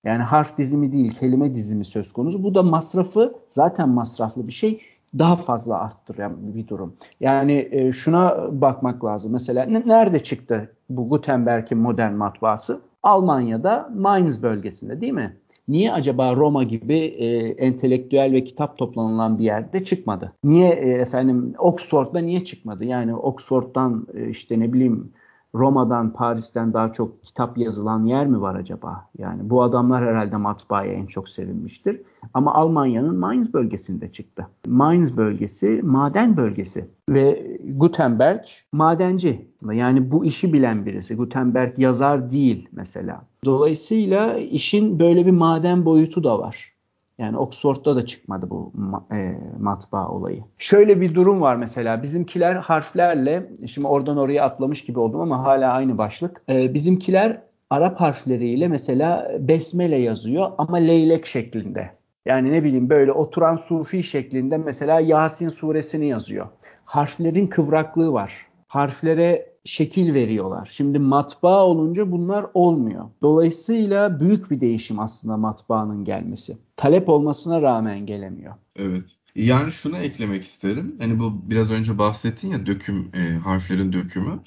Yani 0.05 0.23
harf 0.23 0.59
dizimi 0.59 0.93
değil, 0.93 1.15
kelime 1.15 1.55
dizimi 1.55 1.85
söz 1.85 2.13
konusu. 2.13 2.43
Bu 2.43 2.55
da 2.55 2.63
masrafı 2.63 3.35
zaten 3.49 3.89
masraflı 3.89 4.47
bir 4.47 4.53
şey 4.53 4.81
daha 5.19 5.37
fazla 5.37 5.81
arttıran 5.81 6.55
bir 6.55 6.69
durum. 6.69 6.97
Yani 7.21 7.69
e, 7.71 7.93
şuna 7.93 8.49
bakmak 8.61 9.05
lazım. 9.05 9.33
Mesela 9.33 9.65
nerede 9.87 10.19
çıktı 10.19 10.73
bu 10.91 11.09
Gutenberg'in 11.09 11.79
modern 11.79 12.13
matbaası? 12.13 12.81
Almanya'da 13.03 13.91
Mainz 13.95 14.43
bölgesinde 14.43 15.01
değil 15.01 15.13
mi? 15.13 15.37
Niye 15.69 15.93
acaba 15.93 16.37
Roma 16.37 16.63
gibi 16.65 16.99
e, 16.99 17.49
entelektüel 17.49 18.33
ve 18.33 18.45
kitap 18.45 18.79
toplanılan 18.79 19.39
bir 19.39 19.45
yerde 19.45 19.85
çıkmadı? 19.85 20.33
Niye 20.45 20.71
e, 20.71 20.89
efendim 20.91 21.55
Oxford'da 21.59 22.19
niye 22.19 22.45
çıkmadı? 22.45 22.85
Yani 22.85 23.15
Oxford'dan 23.15 24.07
e, 24.15 24.29
işte 24.29 24.61
ne 24.61 24.73
bileyim 24.73 25.13
Roma'dan, 25.55 26.13
Paris'ten 26.13 26.73
daha 26.73 26.93
çok 26.93 27.25
kitap 27.25 27.59
yazılan 27.59 28.05
yer 28.05 28.27
mi 28.27 28.41
var 28.41 28.55
acaba? 28.55 29.09
Yani 29.19 29.51
bu 29.51 29.63
adamlar 29.63 30.05
herhalde 30.05 30.37
matbaaya 30.37 30.93
en 30.93 31.07
çok 31.07 31.29
sevinmiştir. 31.29 32.01
Ama 32.35 32.55
Almanya'nın 32.55 33.17
Mainz 33.17 33.55
bölgesinde 33.55 34.13
çıktı. 34.13 34.47
Mainz 34.67 35.17
bölgesi 35.17 35.81
maden 35.85 36.37
bölgesi 36.37 36.89
ve 37.09 37.59
Gutenberg 37.77 38.41
madenci. 38.73 39.51
Yani 39.73 40.11
bu 40.11 40.25
işi 40.25 40.53
bilen 40.53 40.87
birisi. 40.87 41.17
Gutenberg 41.17 41.79
yazar 41.79 42.31
değil 42.31 42.69
mesela. 42.73 43.23
Dolayısıyla 43.45 44.39
işin 44.39 44.99
böyle 44.99 45.27
bir 45.27 45.31
maden 45.31 45.85
boyutu 45.85 46.25
da 46.25 46.39
var. 46.39 46.73
Yani 47.21 47.37
Oxford'da 47.37 47.97
da 47.97 48.07
çıkmadı 48.07 48.51
bu 48.51 48.73
e, 49.13 49.39
matbaa 49.61 50.09
olayı. 50.09 50.45
Şöyle 50.59 51.01
bir 51.01 51.15
durum 51.15 51.41
var 51.41 51.57
mesela. 51.57 52.03
Bizimkiler 52.03 52.55
harflerle, 52.55 53.51
şimdi 53.67 53.87
oradan 53.87 54.17
oraya 54.17 54.45
atlamış 54.45 54.85
gibi 54.85 54.99
oldum 54.99 55.21
ama 55.21 55.43
hala 55.43 55.73
aynı 55.73 55.99
başlık. 55.99 56.43
E, 56.49 56.75
bizimkiler 56.75 57.43
Arap 57.71 58.01
harfleriyle 58.01 58.69
mesela 58.69 59.33
besmele 59.39 59.97
yazıyor 59.97 60.53
ama 60.59 60.77
leylek 60.77 61.27
şeklinde. 61.27 61.91
Yani 62.27 62.53
ne 62.53 62.65
bileyim 62.65 62.91
böyle 62.91 63.13
oturan 63.13 63.57
sufi 63.57 64.03
şeklinde 64.03 64.59
mesela 64.59 65.01
Yasin 65.01 65.49
suresini 65.49 66.09
yazıyor. 66.09 66.47
Harflerin 66.85 67.47
kıvraklığı 67.47 68.13
var. 68.13 68.50
Harflere 68.71 69.53
şekil 69.65 70.15
veriyorlar. 70.15 70.69
Şimdi 70.73 70.99
matbaa 70.99 71.67
olunca 71.67 72.13
bunlar 72.13 72.47
olmuyor. 72.55 73.05
Dolayısıyla 73.23 74.21
büyük 74.21 74.51
bir 74.51 74.61
değişim 74.61 74.99
aslında 74.99 75.37
matbaanın 75.37 76.05
gelmesi. 76.05 76.59
Talep 76.77 77.09
olmasına 77.09 77.63
rağmen 77.63 78.07
gelemiyor. 78.07 78.55
Evet. 78.77 79.05
Yani 79.35 79.73
şunu 79.73 79.97
eklemek 79.97 80.45
isterim. 80.45 80.97
Hani 80.99 81.19
bu 81.19 81.51
biraz 81.51 81.71
önce 81.71 81.99
bahsettin 81.99 82.51
ya 82.51 82.67
döküm, 82.67 83.11
e, 83.15 83.35
harflerin 83.35 83.93
dökümü. 83.93 84.41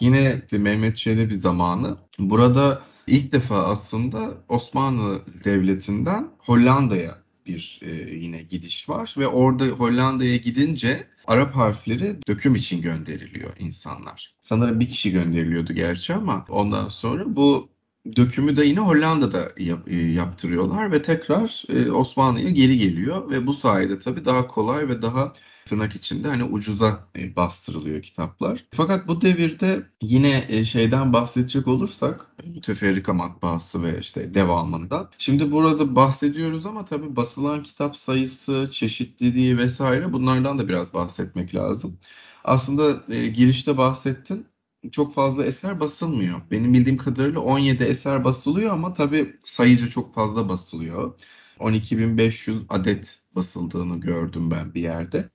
Yine 0.00 0.42
Mehmet 0.52 0.96
Çelebi 0.96 1.34
zamanı. 1.34 1.96
Burada 2.18 2.80
ilk 3.06 3.32
defa 3.32 3.62
aslında 3.62 4.34
Osmanlı 4.48 5.20
Devleti'nden 5.44 6.28
Hollanda'ya 6.38 7.19
bir 7.46 7.80
e, 7.82 7.90
yine 8.14 8.42
gidiş 8.42 8.88
var 8.88 9.14
ve 9.18 9.26
orada 9.26 9.64
Hollanda'ya 9.66 10.36
gidince 10.36 11.06
Arap 11.26 11.56
harfleri 11.56 12.18
döküm 12.28 12.54
için 12.54 12.82
gönderiliyor 12.82 13.50
insanlar. 13.58 14.34
Sanırım 14.42 14.80
bir 14.80 14.88
kişi 14.88 15.12
gönderiliyordu 15.12 15.72
gerçi 15.72 16.14
ama 16.14 16.46
ondan 16.48 16.88
sonra 16.88 17.36
bu 17.36 17.68
dökümü 18.16 18.56
de 18.56 18.64
yine 18.64 18.80
Hollanda'da 18.80 19.52
yap, 19.58 19.88
e, 19.88 19.96
yaptırıyorlar 19.96 20.92
ve 20.92 21.02
tekrar 21.02 21.64
e, 21.68 21.90
Osmanlı'ya 21.90 22.50
geri 22.50 22.78
geliyor 22.78 23.30
ve 23.30 23.46
bu 23.46 23.52
sayede 23.52 23.98
tabii 23.98 24.24
daha 24.24 24.46
kolay 24.46 24.88
ve 24.88 25.02
daha 25.02 25.32
tırnak 25.64 25.96
içinde 25.96 26.28
hani 26.28 26.44
ucuza 26.44 27.08
e, 27.16 27.36
bastırılıyor 27.36 28.02
kitaplar. 28.02 28.64
Fakat 28.74 29.08
bu 29.08 29.20
devirde 29.20 29.86
yine 30.02 30.44
e, 30.48 30.64
şeyden 30.64 31.12
bahsedecek 31.12 31.68
olursak 31.68 32.26
müteferrika 32.46 33.12
matbaası 33.12 33.82
ve 33.82 33.98
işte 34.00 34.34
devamında. 34.34 35.10
Şimdi 35.18 35.52
burada 35.52 35.96
bahsediyoruz 35.96 36.66
ama 36.66 36.84
tabii 36.84 37.16
basılan 37.16 37.62
kitap 37.62 37.96
sayısı, 37.96 38.68
çeşitliliği 38.72 39.58
vesaire 39.58 40.12
bunlardan 40.12 40.58
da 40.58 40.68
biraz 40.68 40.94
bahsetmek 40.94 41.54
lazım. 41.54 41.98
Aslında 42.44 43.14
e, 43.14 43.26
girişte 43.26 43.78
bahsettin 43.78 44.46
çok 44.92 45.14
fazla 45.14 45.44
eser 45.44 45.80
basılmıyor. 45.80 46.40
Benim 46.50 46.74
bildiğim 46.74 46.98
kadarıyla 46.98 47.40
17 47.40 47.84
eser 47.84 48.24
basılıyor 48.24 48.72
ama 48.72 48.94
tabii 48.94 49.36
sayıca 49.44 49.88
çok 49.88 50.14
fazla 50.14 50.48
basılıyor. 50.48 51.14
12.500 51.58 52.66
adet 52.68 53.18
basıldığını 53.34 54.00
gördüm 54.00 54.50
ben 54.50 54.74
bir 54.74 54.82
yerde. 54.82 55.30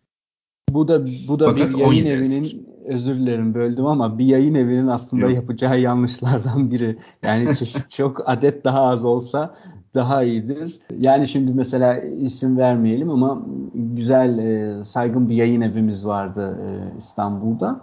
Bu 0.69 0.87
da 0.87 1.05
bu 1.27 1.39
da 1.39 1.45
Fakat 1.45 1.69
bir 1.73 1.77
yayın 1.77 1.89
17 2.05 2.09
evinin 2.09 2.43
eser. 2.43 2.57
özür 2.85 3.15
dilerim 3.15 3.53
böldüm 3.53 3.85
ama 3.85 4.17
bir 4.17 4.25
yayın 4.25 4.55
evinin 4.55 4.87
aslında 4.87 5.25
Yok. 5.25 5.35
yapacağı 5.35 5.79
yanlışlardan 5.79 6.71
biri. 6.71 6.97
Yani 7.23 7.55
çeşit 7.55 7.89
çok 7.97 8.29
adet 8.29 8.65
daha 8.65 8.81
az 8.81 9.05
olsa 9.05 9.55
daha 9.95 10.23
iyidir. 10.23 10.79
Yani 10.99 11.27
şimdi 11.27 11.53
mesela 11.53 11.97
isim 11.99 12.57
vermeyelim 12.57 13.09
ama 13.09 13.41
güzel 13.73 14.37
e, 14.37 14.83
saygın 14.83 15.29
bir 15.29 15.35
yayın 15.35 15.61
evimiz 15.61 16.05
vardı 16.05 16.59
e, 16.61 16.97
İstanbul'da. 16.97 17.81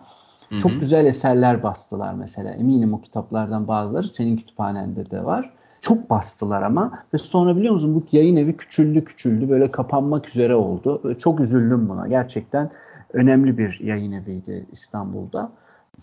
Çok 0.59 0.81
güzel 0.81 1.07
eserler 1.07 1.63
bastılar 1.63 2.15
mesela. 2.15 2.51
Eminim 2.51 2.95
o 2.95 3.01
kitaplardan 3.01 3.69
bazıları 3.69 4.09
senin 4.09 4.37
kütüphanende 4.37 5.11
de 5.11 5.25
var. 5.25 5.51
Çok 5.83 6.11
bastılar 6.11 6.63
ama 6.63 7.05
ve 7.15 7.19
sonra 7.19 7.57
biliyor 7.57 7.75
musun 7.75 7.95
bu 7.95 8.17
yayın 8.17 8.37
evi 8.37 8.57
küçüldü 8.57 9.05
küçüldü 9.05 9.49
böyle 9.51 9.71
kapanmak 9.71 10.29
üzere 10.29 10.55
oldu. 10.55 11.01
Böyle 11.05 11.19
çok 11.19 11.41
üzüldüm 11.41 11.89
buna. 11.89 12.09
Gerçekten 12.09 12.71
önemli 13.13 13.59
bir 13.59 13.81
yayın 13.81 14.13
eviydi 14.13 14.67
İstanbul'da. 14.73 15.53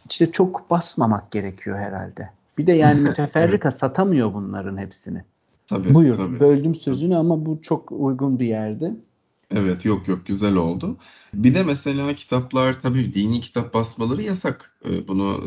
İşte 0.10 0.32
çok 0.32 0.70
basmamak 0.70 1.32
gerekiyor 1.32 1.78
herhalde. 1.78 2.30
Bir 2.58 2.68
de 2.68 2.72
yani 2.72 2.94
Evet. 3.00 3.10
müteferrika 3.10 3.72
satamıyor 3.72 4.34
bunların 4.34 4.78
hepsini. 4.78 5.22
Tabii, 5.68 5.94
Buyur. 5.94 6.18
tabii. 6.18 6.40
Böldüm 6.40 6.76
sözünü 6.76 7.16
ama 7.16 7.46
bu 7.46 7.62
çok 7.62 7.92
uygun 7.92 8.40
bir 8.40 8.46
yerdi. 8.46 8.94
Evet 9.56 9.86
yok 9.86 10.08
yok 10.08 10.26
güzel 10.26 10.56
oldu. 10.56 10.98
Bir 11.34 11.54
de 11.56 11.64
mesela 11.64 12.16
kitaplar 12.16 12.82
tabii 12.82 13.14
dini 13.14 13.42
kitap 13.42 13.74
basmaları 13.74 14.22
yasak. 14.24 14.78
Ee, 14.86 15.08
Bunu 15.08 15.44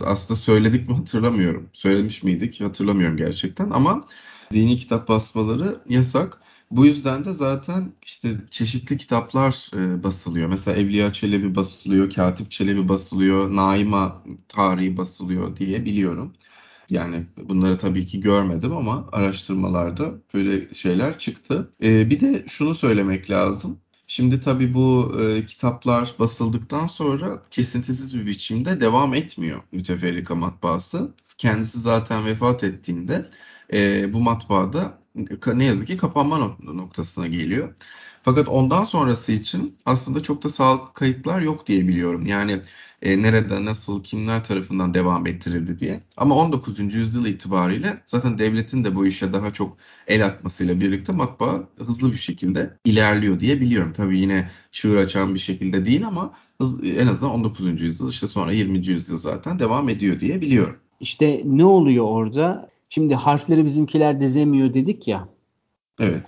e, 0.00 0.04
aslında 0.04 0.40
söyledik 0.40 0.88
mi 0.88 0.94
hatırlamıyorum. 0.96 1.70
Söylemiş 1.72 2.22
miydik 2.22 2.60
hatırlamıyorum 2.60 3.16
gerçekten 3.16 3.70
ama 3.70 4.06
dini 4.52 4.76
kitap 4.78 5.08
basmaları 5.08 5.82
yasak. 5.88 6.40
Bu 6.70 6.86
yüzden 6.86 7.24
de 7.24 7.32
zaten 7.32 7.92
işte 8.06 8.36
çeşitli 8.50 8.98
kitaplar 8.98 9.70
e, 9.74 10.02
basılıyor. 10.02 10.48
Mesela 10.48 10.76
Evliya 10.76 11.12
Çelebi 11.12 11.54
basılıyor, 11.54 12.10
Katip 12.10 12.50
Çelebi 12.50 12.88
basılıyor, 12.88 13.56
Naima 13.56 14.22
tarihi 14.48 14.96
basılıyor 14.96 15.56
diye 15.56 15.84
biliyorum. 15.84 16.32
Yani 16.90 17.26
bunları 17.36 17.78
tabii 17.78 18.06
ki 18.06 18.20
görmedim 18.20 18.76
ama 18.76 19.08
araştırmalarda 19.12 20.14
böyle 20.34 20.74
şeyler 20.74 21.18
çıktı. 21.18 21.72
Ee, 21.82 22.10
bir 22.10 22.20
de 22.20 22.44
şunu 22.48 22.74
söylemek 22.74 23.30
lazım. 23.30 23.80
Şimdi 24.06 24.40
tabii 24.40 24.74
bu 24.74 25.16
e, 25.22 25.46
kitaplar 25.46 26.14
basıldıktan 26.18 26.86
sonra 26.86 27.42
kesintisiz 27.50 28.18
bir 28.20 28.26
biçimde 28.26 28.80
devam 28.80 29.14
etmiyor 29.14 29.60
müteferrika 29.72 30.34
matbaası. 30.34 31.14
Kendisi 31.38 31.80
zaten 31.80 32.24
vefat 32.26 32.64
ettiğinde 32.64 33.30
e, 33.72 34.12
bu 34.12 34.20
matbaada 34.20 34.98
ne 35.54 35.64
yazık 35.64 35.86
ki 35.86 35.96
kapanma 35.96 36.38
nok- 36.38 36.76
noktasına 36.76 37.26
geliyor. 37.26 37.74
Fakat 38.22 38.48
ondan 38.48 38.84
sonrası 38.84 39.32
için 39.32 39.78
aslında 39.86 40.22
çok 40.22 40.44
da 40.44 40.48
sağlıklı 40.48 40.92
kayıtlar 40.94 41.40
yok 41.40 41.66
diye 41.66 41.88
biliyorum. 41.88 42.26
Yani 42.26 42.60
e, 43.02 43.22
nerede, 43.22 43.64
nasıl, 43.64 44.02
kimler 44.02 44.44
tarafından 44.44 44.94
devam 44.94 45.26
ettirildi 45.26 45.78
diye. 45.80 46.00
Ama 46.16 46.34
19. 46.34 46.94
yüzyıl 46.94 47.26
itibariyle 47.26 48.02
zaten 48.06 48.38
devletin 48.38 48.84
de 48.84 48.94
bu 48.94 49.06
işe 49.06 49.32
daha 49.32 49.52
çok 49.52 49.76
el 50.06 50.26
atmasıyla 50.26 50.80
birlikte 50.80 51.12
matbaa 51.12 51.60
hızlı 51.78 52.12
bir 52.12 52.16
şekilde 52.16 52.76
ilerliyor 52.84 53.40
diye 53.40 53.60
biliyorum. 53.60 53.92
Tabii 53.96 54.20
yine 54.20 54.50
çığır 54.72 54.96
açan 54.96 55.34
bir 55.34 55.40
şekilde 55.40 55.84
değil 55.84 56.06
ama 56.06 56.32
hız- 56.60 56.84
en 56.84 57.06
azından 57.06 57.32
19. 57.34 57.84
yüzyıl 57.84 58.10
işte 58.10 58.26
sonra 58.26 58.52
20. 58.52 58.90
yüzyıl 58.90 59.16
zaten 59.16 59.58
devam 59.58 59.88
ediyor 59.88 60.20
diye 60.20 60.40
biliyorum. 60.40 60.76
İşte 61.00 61.42
ne 61.44 61.64
oluyor 61.64 62.04
orada? 62.04 62.68
Şimdi 62.88 63.14
harfleri 63.14 63.64
bizimkiler 63.64 64.20
dizemiyor 64.20 64.74
dedik 64.74 65.08
ya. 65.08 65.28
Evet. 66.00 66.24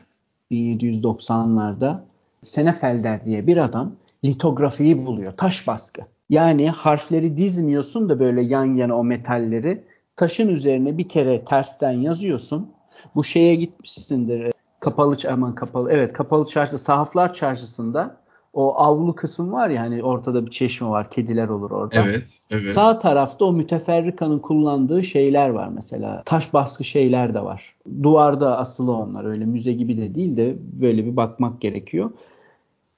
1790'larda 0.50 2.04
Senefelder 2.42 3.24
diye 3.24 3.46
bir 3.46 3.56
adam 3.56 3.96
litografiyi 4.24 5.06
buluyor. 5.06 5.32
Taş 5.36 5.66
baskı. 5.66 6.02
Yani 6.30 6.70
harfleri 6.70 7.36
dizmiyorsun 7.36 8.08
da 8.08 8.20
böyle 8.20 8.42
yan 8.42 8.74
yana 8.74 8.96
o 8.96 9.04
metalleri 9.04 9.84
taşın 10.16 10.48
üzerine 10.48 10.98
bir 10.98 11.08
kere 11.08 11.44
tersten 11.44 11.92
yazıyorsun. 11.92 12.70
Bu 13.14 13.24
şeye 13.24 13.54
gitmişsindir. 13.54 14.40
e, 14.40 14.52
Kapalı 14.80 15.16
aman 15.30 15.54
kapalı 15.54 15.92
evet 15.92 16.12
kapalı 16.12 16.46
çarşı 16.46 16.78
sahaflar 16.78 17.34
çarşısında 17.34 18.16
o 18.52 18.74
avlu 18.74 19.14
kısım 19.14 19.52
var 19.52 19.68
ya 19.68 19.82
hani 19.82 20.02
ortada 20.02 20.46
bir 20.46 20.50
çeşme 20.50 20.88
var 20.88 21.10
kediler 21.10 21.48
olur 21.48 21.70
orada. 21.70 22.04
Evet, 22.04 22.40
evet. 22.50 22.68
Sağ 22.68 22.98
tarafta 22.98 23.44
o 23.44 23.52
müteferrikanın 23.52 24.38
kullandığı 24.38 25.04
şeyler 25.04 25.48
var 25.48 25.68
mesela. 25.68 26.22
Taş 26.26 26.52
baskı 26.52 26.84
şeyler 26.84 27.34
de 27.34 27.44
var. 27.44 27.74
Duvarda 28.02 28.58
asılı 28.58 28.92
onlar. 28.92 29.24
Öyle 29.24 29.44
müze 29.44 29.72
gibi 29.72 29.96
de 29.96 30.14
değil 30.14 30.36
de 30.36 30.56
böyle 30.72 31.04
bir 31.04 31.16
bakmak 31.16 31.60
gerekiyor. 31.60 32.10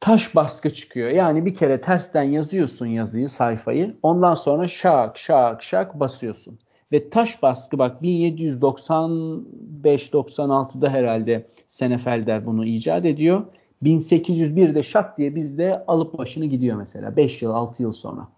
Taş 0.01 0.35
baskı 0.35 0.75
çıkıyor. 0.75 1.11
Yani 1.11 1.47
bir 1.47 1.55
kere 1.55 1.81
tersten 1.81 2.23
yazıyorsun 2.23 2.87
yazıyı, 2.87 3.29
sayfayı. 3.29 3.97
Ondan 4.03 4.35
sonra 4.35 4.69
şak 4.69 5.19
şak 5.19 5.63
şak 5.63 6.01
basıyorsun. 6.01 6.59
Ve 6.93 7.11
taş 7.11 7.43
baskı 7.43 7.79
bak 7.79 8.03
1795-96'da 8.03 10.91
herhalde 10.91 11.47
Senefelder 11.67 12.47
bunu 12.47 12.65
icat 12.65 13.05
ediyor. 13.05 13.43
1801'de 13.83 14.83
şak 14.83 15.19
diye 15.19 15.35
bizde 15.35 15.85
alıp 15.87 16.19
başını 16.19 16.47
gidiyor 16.47 16.77
mesela. 16.77 17.17
5 17.17 17.43
yıl 17.43 17.51
6 17.51 17.83
yıl 17.83 17.93
sonra. 17.93 18.29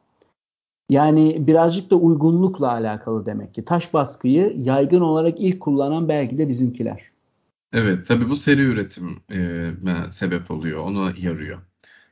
Yani 0.90 1.46
birazcık 1.46 1.90
da 1.90 1.96
uygunlukla 1.96 2.70
alakalı 2.70 3.26
demek 3.26 3.54
ki. 3.54 3.64
Taş 3.64 3.94
baskıyı 3.94 4.54
yaygın 4.56 5.00
olarak 5.00 5.40
ilk 5.40 5.60
kullanan 5.60 6.08
belki 6.08 6.38
de 6.38 6.48
bizimkiler. 6.48 7.11
Evet, 7.72 8.06
tabii 8.06 8.28
bu 8.28 8.36
seri 8.36 8.62
üretim 8.62 9.20
sebep 10.12 10.50
oluyor, 10.50 10.78
ona 10.84 11.14
yarıyor. 11.18 11.62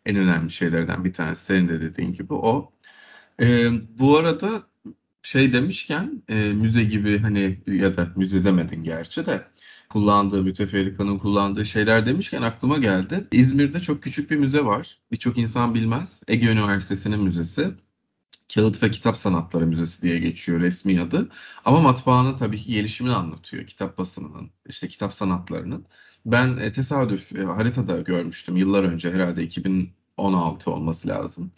En 0.06 0.16
önemli 0.16 0.50
şeylerden 0.50 1.04
bir 1.04 1.12
tanesi 1.12 1.44
senin 1.44 1.68
de 1.68 1.80
dediğin 1.80 2.12
gibi 2.12 2.34
o. 2.34 2.72
E, 3.42 3.70
bu 3.98 4.18
arada 4.18 4.68
şey 5.22 5.52
demişken 5.52 6.22
e, 6.28 6.34
müze 6.52 6.84
gibi 6.84 7.18
hani 7.18 7.62
ya 7.66 7.96
da 7.96 8.12
müze 8.16 8.44
demedin 8.44 8.84
gerçi 8.84 9.26
de 9.26 9.46
kullandığı 9.90 10.42
müteferrikanın 10.44 11.18
kullandığı 11.18 11.66
şeyler 11.66 12.06
demişken 12.06 12.42
aklıma 12.42 12.78
geldi. 12.78 13.28
İzmir'de 13.32 13.80
çok 13.80 14.02
küçük 14.02 14.30
bir 14.30 14.36
müze 14.36 14.64
var. 14.64 15.00
Birçok 15.12 15.38
insan 15.38 15.74
bilmez. 15.74 16.22
Ege 16.28 16.52
Üniversitesi'nin 16.52 17.20
müzesi. 17.22 17.70
Kağıt 18.54 18.82
ve 18.82 18.90
Kitap 18.90 19.16
Sanatları 19.16 19.66
Müzesi 19.66 20.02
diye 20.02 20.18
geçiyor 20.18 20.60
resmi 20.60 21.00
adı. 21.00 21.28
Ama 21.64 21.80
matbaanın 21.80 22.38
tabii 22.38 22.58
ki 22.58 22.72
gelişimini 22.72 23.14
anlatıyor. 23.14 23.66
Kitap 23.66 23.98
basımının, 23.98 24.50
işte 24.68 24.88
kitap 24.88 25.12
sanatlarının. 25.12 25.86
Ben 26.26 26.56
e, 26.56 26.72
tesadüf 26.72 27.32
e, 27.36 27.44
haritada 27.44 28.00
görmüştüm 28.00 28.56
yıllar 28.56 28.84
önce 28.84 29.12
herhalde 29.12 29.42
2016 29.42 30.70
olması 30.70 31.08
lazım. 31.08 31.52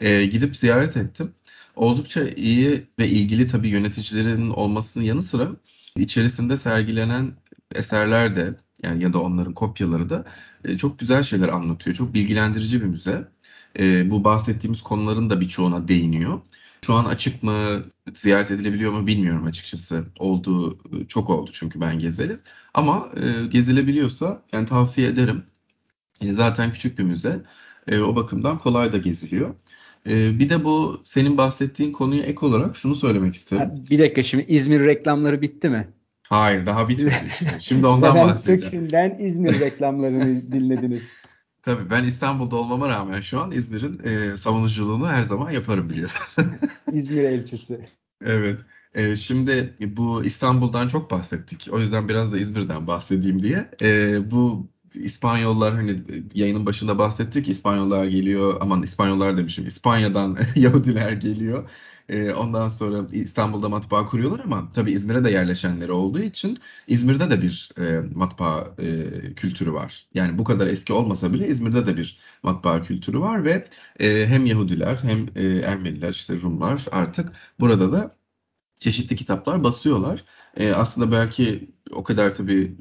E, 0.00 0.26
gidip 0.26 0.56
ziyaret 0.56 0.96
ettim. 0.96 1.34
Oldukça 1.76 2.28
iyi 2.28 2.86
ve 2.98 3.08
ilgili 3.08 3.48
tabii 3.48 3.68
yöneticilerin 3.68 4.50
olmasının 4.50 5.04
yanı 5.04 5.22
sıra 5.22 5.50
içerisinde 5.96 6.56
sergilenen 6.56 7.32
eserler 7.74 8.36
de 8.36 8.54
yani 8.82 9.02
ya 9.02 9.12
da 9.12 9.22
onların 9.22 9.54
kopyaları 9.54 10.10
da 10.10 10.24
e, 10.64 10.78
çok 10.78 10.98
güzel 10.98 11.22
şeyler 11.22 11.48
anlatıyor. 11.48 11.96
Çok 11.96 12.14
bilgilendirici 12.14 12.80
bir 12.80 12.86
müze. 12.86 13.28
E, 13.78 14.10
bu 14.10 14.24
bahsettiğimiz 14.24 14.82
konuların 14.82 15.30
da 15.30 15.40
birçoğuna 15.40 15.88
değiniyor. 15.88 16.40
Şu 16.86 16.94
an 16.94 17.04
açık 17.04 17.42
mı, 17.42 17.84
ziyaret 18.14 18.50
edilebiliyor 18.50 18.92
mu 18.92 19.06
bilmiyorum 19.06 19.44
açıkçası. 19.44 20.04
Olduğu 20.18 20.78
çok 21.08 21.30
oldu 21.30 21.50
çünkü 21.52 21.80
ben 21.80 21.98
gezeli. 21.98 22.36
Ama 22.74 23.08
e, 23.16 23.46
gezilebiliyorsa 23.46 24.42
yani 24.52 24.66
tavsiye 24.66 25.08
ederim. 25.08 25.42
E, 26.20 26.32
zaten 26.32 26.72
küçük 26.72 26.98
bir 26.98 27.04
müze. 27.04 27.42
E, 27.88 27.98
o 27.98 28.16
bakımdan 28.16 28.58
kolay 28.58 28.92
da 28.92 28.98
geziliyor. 28.98 29.54
E, 30.08 30.38
bir 30.38 30.50
de 30.50 30.64
bu 30.64 31.02
senin 31.04 31.38
bahsettiğin 31.38 31.92
konuya 31.92 32.22
ek 32.22 32.46
olarak 32.46 32.76
şunu 32.76 32.94
söylemek 32.94 33.34
isterim. 33.34 33.70
bir 33.90 33.98
dakika 33.98 34.22
şimdi 34.22 34.44
İzmir 34.48 34.80
reklamları 34.84 35.42
bitti 35.42 35.68
mi? 35.68 35.88
Hayır 36.22 36.66
daha 36.66 36.88
bitmedi. 36.88 37.14
Şimdi 37.60 37.86
ondan 37.86 38.14
bahsedeceğim. 38.14 38.62
Söküm'den 38.62 39.18
İzmir 39.20 39.60
reklamlarını 39.60 40.52
dinlediniz. 40.52 41.12
Tabii 41.66 41.90
ben 41.90 42.04
İstanbul'da 42.04 42.56
olmama 42.56 42.88
rağmen 42.88 43.20
şu 43.20 43.40
an 43.40 43.50
İzmir'in 43.50 44.00
e, 44.04 44.36
savunuculuğunu 44.36 45.08
her 45.08 45.22
zaman 45.22 45.50
yaparım 45.50 45.90
biliyorum. 45.90 46.14
İzmir 46.92 47.22
elçisi. 47.22 47.80
Evet. 48.24 48.60
E, 48.94 49.16
şimdi 49.16 49.74
bu 49.80 50.24
İstanbul'dan 50.24 50.88
çok 50.88 51.10
bahsettik. 51.10 51.68
O 51.72 51.80
yüzden 51.80 52.08
biraz 52.08 52.32
da 52.32 52.38
İzmir'den 52.38 52.86
bahsedeyim 52.86 53.42
diye. 53.42 53.70
E, 53.82 54.30
bu 54.30 54.68
İspanyollar 54.96 55.74
hani 55.74 56.02
yayının 56.34 56.66
başında 56.66 56.98
bahsettik. 56.98 57.48
İspanyollar 57.48 58.04
geliyor. 58.04 58.56
Aman 58.60 58.82
İspanyollar 58.82 59.36
demişim. 59.36 59.66
İspanya'dan 59.66 60.38
Yahudiler 60.56 61.12
geliyor. 61.12 61.70
E, 62.08 62.32
ondan 62.32 62.68
sonra 62.68 63.06
İstanbul'da 63.12 63.68
matbaa 63.68 64.06
kuruyorlar 64.06 64.40
ama 64.44 64.70
tabii 64.74 64.92
İzmir'e 64.92 65.24
de 65.24 65.30
yerleşenleri 65.30 65.92
olduğu 65.92 66.20
için 66.20 66.58
İzmir'de 66.86 67.30
de 67.30 67.42
bir 67.42 67.70
e, 67.78 68.00
matbaa 68.14 68.74
e, 68.78 69.34
kültürü 69.34 69.72
var. 69.72 70.06
Yani 70.14 70.38
bu 70.38 70.44
kadar 70.44 70.66
eski 70.66 70.92
olmasa 70.92 71.32
bile 71.32 71.48
İzmir'de 71.48 71.86
de 71.86 71.96
bir 71.96 72.18
matbaa 72.42 72.82
kültürü 72.82 73.20
var 73.20 73.44
ve 73.44 73.68
e, 74.00 74.26
hem 74.26 74.46
Yahudiler 74.46 74.96
hem 75.02 75.28
e, 75.36 75.58
Ermeniler 75.58 76.10
işte 76.10 76.40
Rumlar 76.40 76.86
artık 76.92 77.32
burada 77.60 77.92
da 77.92 78.16
çeşitli 78.76 79.16
kitaplar 79.16 79.64
basıyorlar. 79.64 80.24
E, 80.56 80.72
aslında 80.72 81.12
belki 81.12 81.70
o 81.92 82.02
kadar 82.04 82.34
tabii 82.34 82.76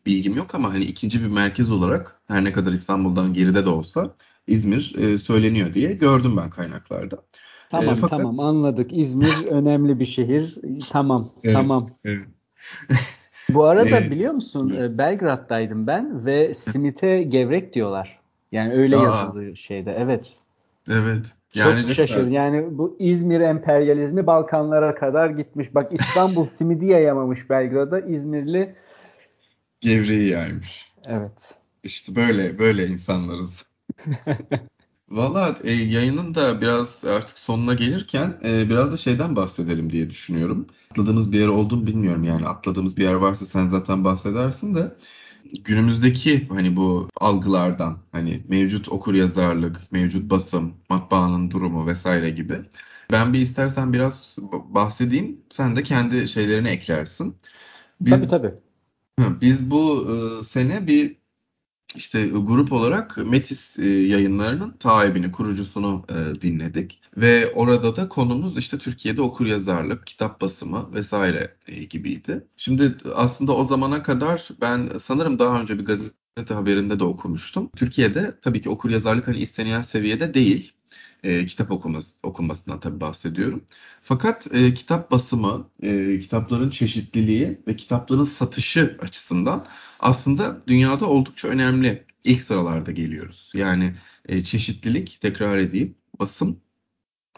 e, 0.00 0.06
bilgim 0.06 0.36
yok 0.36 0.54
ama 0.54 0.70
hani 0.72 0.84
ikinci 0.84 1.22
bir 1.22 1.26
merkez 1.28 1.72
olarak 1.72 2.20
her 2.28 2.44
ne 2.44 2.52
kadar 2.52 2.72
İstanbul'dan 2.72 3.34
geride 3.34 3.64
de 3.64 3.68
olsa 3.70 4.16
İzmir 4.46 4.94
e, 4.98 5.18
söyleniyor 5.18 5.74
diye 5.74 5.92
gördüm 5.92 6.36
ben 6.36 6.50
kaynaklarda. 6.50 7.22
Tamam 7.70 7.94
E, 7.94 8.00
fakat- 8.00 8.10
tamam 8.10 8.40
anladık. 8.40 8.92
İzmir 8.92 9.46
önemli 9.50 10.00
bir 10.00 10.04
şehir. 10.04 10.58
Tamam 10.90 11.30
Evet, 11.44 11.54
tamam. 11.56 11.90
evet. 12.04 12.26
Bu 13.48 13.64
arada 13.64 13.88
Evet. 13.88 14.10
biliyor 14.10 14.32
musun 14.32 14.70
e, 14.76 14.98
Belgrad'daydım 14.98 15.86
ben 15.86 16.26
ve 16.26 16.54
simite 16.54 17.22
gevrek 17.22 17.74
diyorlar. 17.74 18.18
Yani 18.52 18.72
öyle 18.72 18.96
Aa. 18.96 19.02
yazılıyor 19.04 19.56
şeyde. 19.56 19.96
Evet. 19.98 20.36
Evet. 20.90 21.26
Yani 21.54 21.94
Çok 21.94 22.08
kadar- 22.08 22.30
Yani 22.30 22.78
bu 22.78 22.96
İzmir 22.98 23.40
emperyalizmi 23.40 24.26
Balkanlara 24.26 24.94
kadar 24.94 25.30
gitmiş. 25.30 25.74
Bak 25.74 25.92
İstanbul 25.92 26.46
simidi 26.46 26.86
yayamamış 26.86 27.50
Belgrad'a. 27.50 28.00
İzmirli 28.00 28.74
Gevreği 29.80 30.28
yaymış. 30.28 30.86
evet. 31.06 31.54
İşte 31.84 32.16
böyle 32.16 32.58
böyle 32.58 32.86
insanlarız. 32.86 33.66
Valla 35.08 35.56
e, 35.64 35.72
yayının 35.72 36.34
da 36.34 36.60
biraz 36.60 37.04
artık 37.04 37.38
sonuna 37.38 37.74
gelirken 37.74 38.34
e, 38.44 38.68
biraz 38.70 38.92
da 38.92 38.96
şeyden 38.96 39.36
bahsedelim 39.36 39.92
diye 39.92 40.10
düşünüyorum. 40.10 40.66
Atladığımız 40.90 41.32
bir 41.32 41.40
yer 41.40 41.48
oldu 41.48 41.76
mu 41.76 41.86
bilmiyorum 41.86 42.24
yani 42.24 42.48
atladığımız 42.48 42.96
bir 42.96 43.02
yer 43.02 43.14
varsa 43.14 43.46
sen 43.46 43.68
zaten 43.68 44.04
bahsedersin 44.04 44.74
de 44.74 44.92
günümüzdeki 45.64 46.48
hani 46.48 46.76
bu 46.76 47.08
algılardan 47.16 47.98
hani 48.12 48.44
mevcut 48.48 48.88
okuryazarlık, 48.88 49.92
mevcut 49.92 50.30
basım, 50.30 50.74
matbaanın 50.88 51.50
durumu 51.50 51.86
vesaire 51.86 52.30
gibi. 52.30 52.54
Ben 53.12 53.32
bir 53.32 53.40
istersen 53.40 53.92
biraz 53.92 54.38
bahsedeyim. 54.52 55.40
Sen 55.50 55.76
de 55.76 55.82
kendi 55.82 56.28
şeylerini 56.28 56.68
eklersin. 56.68 57.36
Tabii 58.10 58.26
tabii. 58.28 58.54
Hı, 59.20 59.40
Biz 59.40 59.70
bu 59.70 60.08
e, 60.40 60.44
sene 60.44 60.86
bir 60.86 61.16
işte 61.96 62.26
grup 62.26 62.72
olarak 62.72 63.16
Metis 63.16 63.78
e, 63.78 63.88
yayınlarının 63.90 64.76
sahibini, 64.82 65.32
kurucusunu 65.32 66.04
e, 66.08 66.40
dinledik. 66.42 67.00
Ve 67.16 67.52
orada 67.54 67.96
da 67.96 68.08
konumuz 68.08 68.58
işte 68.58 68.78
Türkiye'de 68.78 69.22
okuryazarlık, 69.22 70.06
kitap 70.06 70.40
basımı 70.40 70.94
vesaire 70.94 71.56
e, 71.66 71.84
gibiydi. 71.84 72.46
Şimdi 72.56 72.96
aslında 73.14 73.56
o 73.56 73.64
zamana 73.64 74.02
kadar 74.02 74.48
ben 74.60 74.90
sanırım 75.02 75.38
daha 75.38 75.60
önce 75.60 75.78
bir 75.78 75.84
gazete 75.84 76.54
haberinde 76.54 76.98
de 76.98 77.04
okumuştum. 77.04 77.70
Türkiye'de 77.76 78.38
tabii 78.42 78.62
ki 78.62 78.70
okuryazarlık 78.70 79.28
hani 79.28 79.38
istenilen 79.38 79.82
seviyede 79.82 80.34
değil. 80.34 80.72
E, 81.22 81.46
kitap 81.46 81.70
okuması, 81.70 82.18
okunmasından 82.22 82.80
tabii 82.80 83.00
bahsediyorum. 83.00 83.64
Fakat 84.02 84.54
e, 84.54 84.74
kitap 84.74 85.10
basımı, 85.10 85.70
e, 85.82 86.20
kitapların 86.20 86.70
çeşitliliği 86.70 87.60
ve 87.66 87.76
kitapların 87.76 88.24
satışı 88.24 88.98
açısından 89.02 89.66
aslında 90.00 90.62
dünyada 90.66 91.06
oldukça 91.06 91.48
önemli 91.48 92.04
ilk 92.24 92.42
sıralarda 92.42 92.92
geliyoruz. 92.92 93.50
Yani 93.54 93.94
e, 94.28 94.44
çeşitlilik, 94.44 95.18
tekrar 95.20 95.58
edeyim, 95.58 95.94
basım 96.20 96.60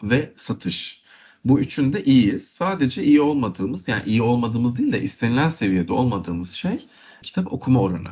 ve 0.03 0.33
satış. 0.37 1.03
Bu 1.45 1.59
üçünde 1.59 2.03
iyiyiz. 2.03 2.47
Sadece 2.47 3.03
iyi 3.03 3.21
olmadığımız, 3.21 3.87
yani 3.87 4.03
iyi 4.05 4.21
olmadığımız 4.21 4.77
değil 4.77 4.91
de 4.93 5.01
istenilen 5.01 5.49
seviyede 5.49 5.93
olmadığımız 5.93 6.51
şey 6.51 6.87
kitap 7.23 7.53
okuma 7.53 7.81
oranı. 7.81 8.09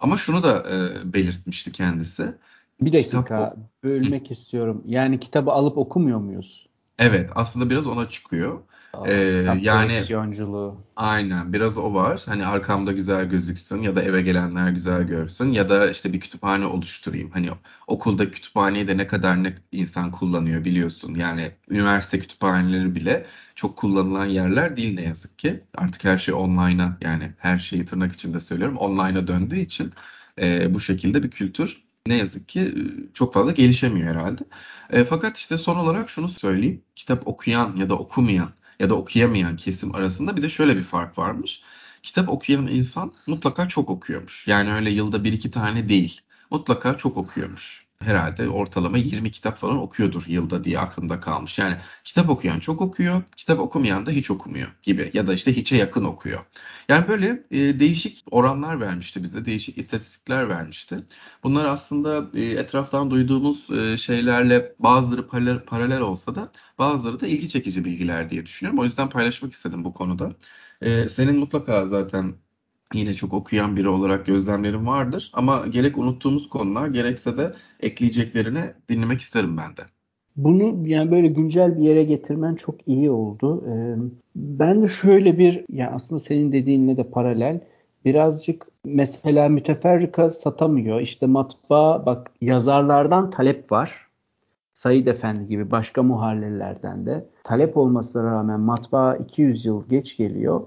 Ama 0.00 0.16
şunu 0.16 0.42
da 0.42 0.70
e, 0.70 1.12
belirtmişti 1.12 1.72
kendisi. 1.72 2.34
Bir 2.80 2.92
dakika 2.92 3.22
Kitap 3.24 3.56
bölmek 3.84 4.30
istiyorum. 4.30 4.82
Yani 4.86 5.20
kitabı 5.20 5.50
alıp 5.50 5.78
okumuyor 5.78 6.18
muyuz? 6.18 6.68
Evet, 6.98 7.30
aslında 7.34 7.70
biraz 7.70 7.86
ona 7.86 8.08
çıkıyor. 8.08 8.60
Aa, 8.92 9.08
Ee, 9.08 9.58
yani-. 9.62 10.06
Aynen 10.96 11.52
biraz 11.52 11.78
o 11.78 11.94
var. 11.94 12.22
Hani 12.26 12.46
arkamda 12.46 12.92
güzel 12.92 13.24
gözüksün 13.28 13.82
ya 13.82 13.96
da 13.96 14.02
eve 14.02 14.22
gelenler 14.22 14.70
güzel 14.70 15.02
görsün 15.02 15.52
ya 15.52 15.68
da 15.68 15.90
işte 15.90 16.12
bir 16.12 16.20
kütüphane 16.20 16.66
oluşturayım. 16.66 17.30
Hani 17.30 17.50
okulda 17.86 18.30
kütüphaneyi 18.30 18.88
de 18.88 18.96
ne 18.96 19.06
kadar 19.06 19.42
ne 19.42 19.54
insan 19.72 20.10
kullanıyor 20.10 20.64
biliyorsun. 20.64 21.14
Yani 21.14 21.52
üniversite 21.70 22.18
kütüphaneleri 22.20 22.94
bile 22.94 23.26
çok 23.54 23.76
kullanılan 23.76 24.26
yerler 24.26 24.76
değil 24.76 24.94
ne 24.94 25.02
yazık 25.02 25.38
ki. 25.38 25.60
Artık 25.74 26.04
her 26.04 26.18
şey 26.18 26.34
online'a 26.34 26.98
yani 27.00 27.32
her 27.38 27.58
şeyi 27.58 27.86
tırnak 27.86 28.12
içinde 28.12 28.40
söylüyorum 28.40 28.76
online'a 28.76 29.26
döndüğü 29.26 29.58
için 29.58 29.92
e, 30.40 30.74
bu 30.74 30.80
şekilde 30.80 31.22
bir 31.22 31.30
kültür 31.30 31.87
ne 32.08 32.16
yazık 32.16 32.48
ki 32.48 32.60
e, 32.60 33.14
çok 33.14 33.34
fazla 33.34 33.52
gelişemiyor 33.52 34.08
herhalde. 34.14 34.42
E, 34.90 35.04
fakat 35.04 35.36
işte 35.36 35.56
son 35.56 35.76
olarak 35.76 36.10
şunu 36.10 36.28
söyleyeyim. 36.28 36.84
Kitap 36.96 37.28
okuyan 37.28 37.76
ya 37.76 37.90
da 37.90 37.98
okumayan 37.98 38.52
ya 38.78 38.90
da 38.90 38.94
okuyamayan 38.94 39.56
kesim 39.56 39.94
arasında 39.94 40.36
bir 40.36 40.42
de 40.42 40.48
şöyle 40.48 40.76
bir 40.76 40.84
fark 40.84 41.18
varmış. 41.18 41.62
Kitap 42.02 42.28
okuyan 42.28 42.66
insan 42.66 43.14
mutlaka 43.26 43.68
çok 43.68 43.90
okuyormuş. 43.90 44.48
Yani 44.48 44.72
öyle 44.74 44.90
yılda 44.90 45.24
bir 45.24 45.32
iki 45.32 45.50
tane 45.50 45.88
değil. 45.88 46.20
Mutlaka 46.50 46.96
çok 46.96 47.16
okuyormuş. 47.16 47.87
Herhalde 48.02 48.48
ortalama 48.48 48.98
20 48.98 49.30
kitap 49.30 49.58
falan 49.58 49.76
okuyordur 49.78 50.24
yılda 50.26 50.64
diye 50.64 50.78
aklımda 50.78 51.20
kalmış. 51.20 51.58
Yani 51.58 51.76
kitap 52.04 52.28
okuyan 52.30 52.60
çok 52.60 52.80
okuyor, 52.80 53.22
kitap 53.36 53.60
okumayan 53.60 54.06
da 54.06 54.10
hiç 54.10 54.30
okumuyor 54.30 54.68
gibi 54.82 55.10
ya 55.14 55.26
da 55.26 55.34
işte 55.34 55.56
hiçe 55.56 55.76
yakın 55.76 56.04
okuyor. 56.04 56.40
Yani 56.88 57.08
böyle 57.08 57.46
e, 57.50 57.80
değişik 57.80 58.24
oranlar 58.30 58.80
vermişti 58.80 59.22
bize, 59.22 59.44
değişik 59.44 59.78
istatistikler 59.78 60.48
vermişti. 60.48 60.96
Bunlar 61.42 61.64
aslında 61.64 62.30
e, 62.34 62.42
etraftan 62.44 63.10
duyduğumuz 63.10 63.70
e, 63.70 63.96
şeylerle 63.96 64.74
bazıları 64.78 65.26
paralel, 65.28 65.60
paralel 65.64 66.00
olsa 66.00 66.34
da 66.34 66.52
bazıları 66.78 67.20
da 67.20 67.26
ilgi 67.26 67.48
çekici 67.48 67.84
bilgiler 67.84 68.30
diye 68.30 68.46
düşünüyorum. 68.46 68.80
O 68.80 68.84
yüzden 68.84 69.08
paylaşmak 69.10 69.52
istedim 69.52 69.84
bu 69.84 69.94
konuda. 69.94 70.32
Ee, 70.82 71.08
senin 71.08 71.38
mutlaka 71.38 71.88
zaten 71.88 72.34
yine 72.94 73.14
çok 73.14 73.32
okuyan 73.32 73.76
biri 73.76 73.88
olarak 73.88 74.26
gözlemlerin 74.26 74.86
vardır. 74.86 75.30
Ama 75.34 75.66
gerek 75.66 75.98
unuttuğumuz 75.98 76.48
konular 76.48 76.88
gerekse 76.88 77.36
de 77.36 77.52
ekleyeceklerini 77.80 78.60
dinlemek 78.88 79.20
isterim 79.20 79.56
ben 79.56 79.76
de. 79.76 79.82
Bunu 80.36 80.88
yani 80.88 81.10
böyle 81.10 81.28
güncel 81.28 81.78
bir 81.78 81.82
yere 81.82 82.04
getirmen 82.04 82.54
çok 82.54 82.88
iyi 82.88 83.10
oldu. 83.10 83.64
Ee, 83.68 83.96
ben 84.36 84.82
de 84.82 84.88
şöyle 84.88 85.38
bir 85.38 85.64
yani 85.72 85.90
aslında 85.90 86.18
senin 86.18 86.52
dediğinle 86.52 86.96
de 86.96 87.10
paralel 87.10 87.60
birazcık 88.04 88.66
mesela 88.84 89.48
müteferrika 89.48 90.30
satamıyor. 90.30 91.00
İşte 91.00 91.26
matbaa 91.26 92.06
bak 92.06 92.30
yazarlardan 92.40 93.30
talep 93.30 93.72
var. 93.72 94.08
Said 94.74 95.06
Efendi 95.06 95.46
gibi 95.46 95.70
başka 95.70 96.02
muharrirlerden 96.02 97.06
de 97.06 97.26
talep 97.44 97.76
olmasına 97.76 98.24
rağmen 98.24 98.60
matbaa 98.60 99.16
200 99.16 99.64
yıl 99.64 99.88
geç 99.88 100.16
geliyor. 100.16 100.60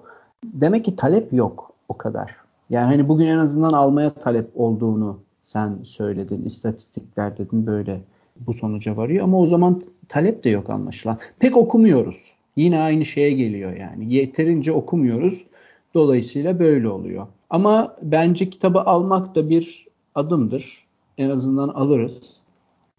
Demek 0.43 0.85
ki 0.85 0.95
talep 0.95 1.33
yok 1.33 1.70
o 1.91 1.97
kadar. 1.97 2.35
Yani 2.69 2.85
hani 2.85 3.07
bugün 3.07 3.27
en 3.27 3.37
azından 3.37 3.73
almaya 3.73 4.13
talep 4.13 4.49
olduğunu 4.55 5.19
sen 5.43 5.79
söyledin, 5.83 6.45
istatistikler 6.45 7.37
dedin 7.37 7.67
böyle 7.67 8.01
bu 8.39 8.53
sonuca 8.53 8.97
varıyor 8.97 9.23
ama 9.23 9.39
o 9.39 9.45
zaman 9.47 9.81
talep 10.07 10.43
de 10.43 10.49
yok 10.49 10.69
anlaşılan. 10.69 11.17
Pek 11.39 11.57
okumuyoruz. 11.57 12.31
Yine 12.55 12.79
aynı 12.79 13.05
şeye 13.05 13.31
geliyor 13.31 13.75
yani. 13.75 14.13
Yeterince 14.13 14.71
okumuyoruz. 14.71 15.45
Dolayısıyla 15.93 16.59
böyle 16.59 16.89
oluyor. 16.89 17.27
Ama 17.49 17.95
bence 18.01 18.49
kitabı 18.49 18.81
almak 18.81 19.35
da 19.35 19.49
bir 19.49 19.87
adımdır. 20.15 20.85
En 21.17 21.29
azından 21.29 21.69
alırız. 21.69 22.41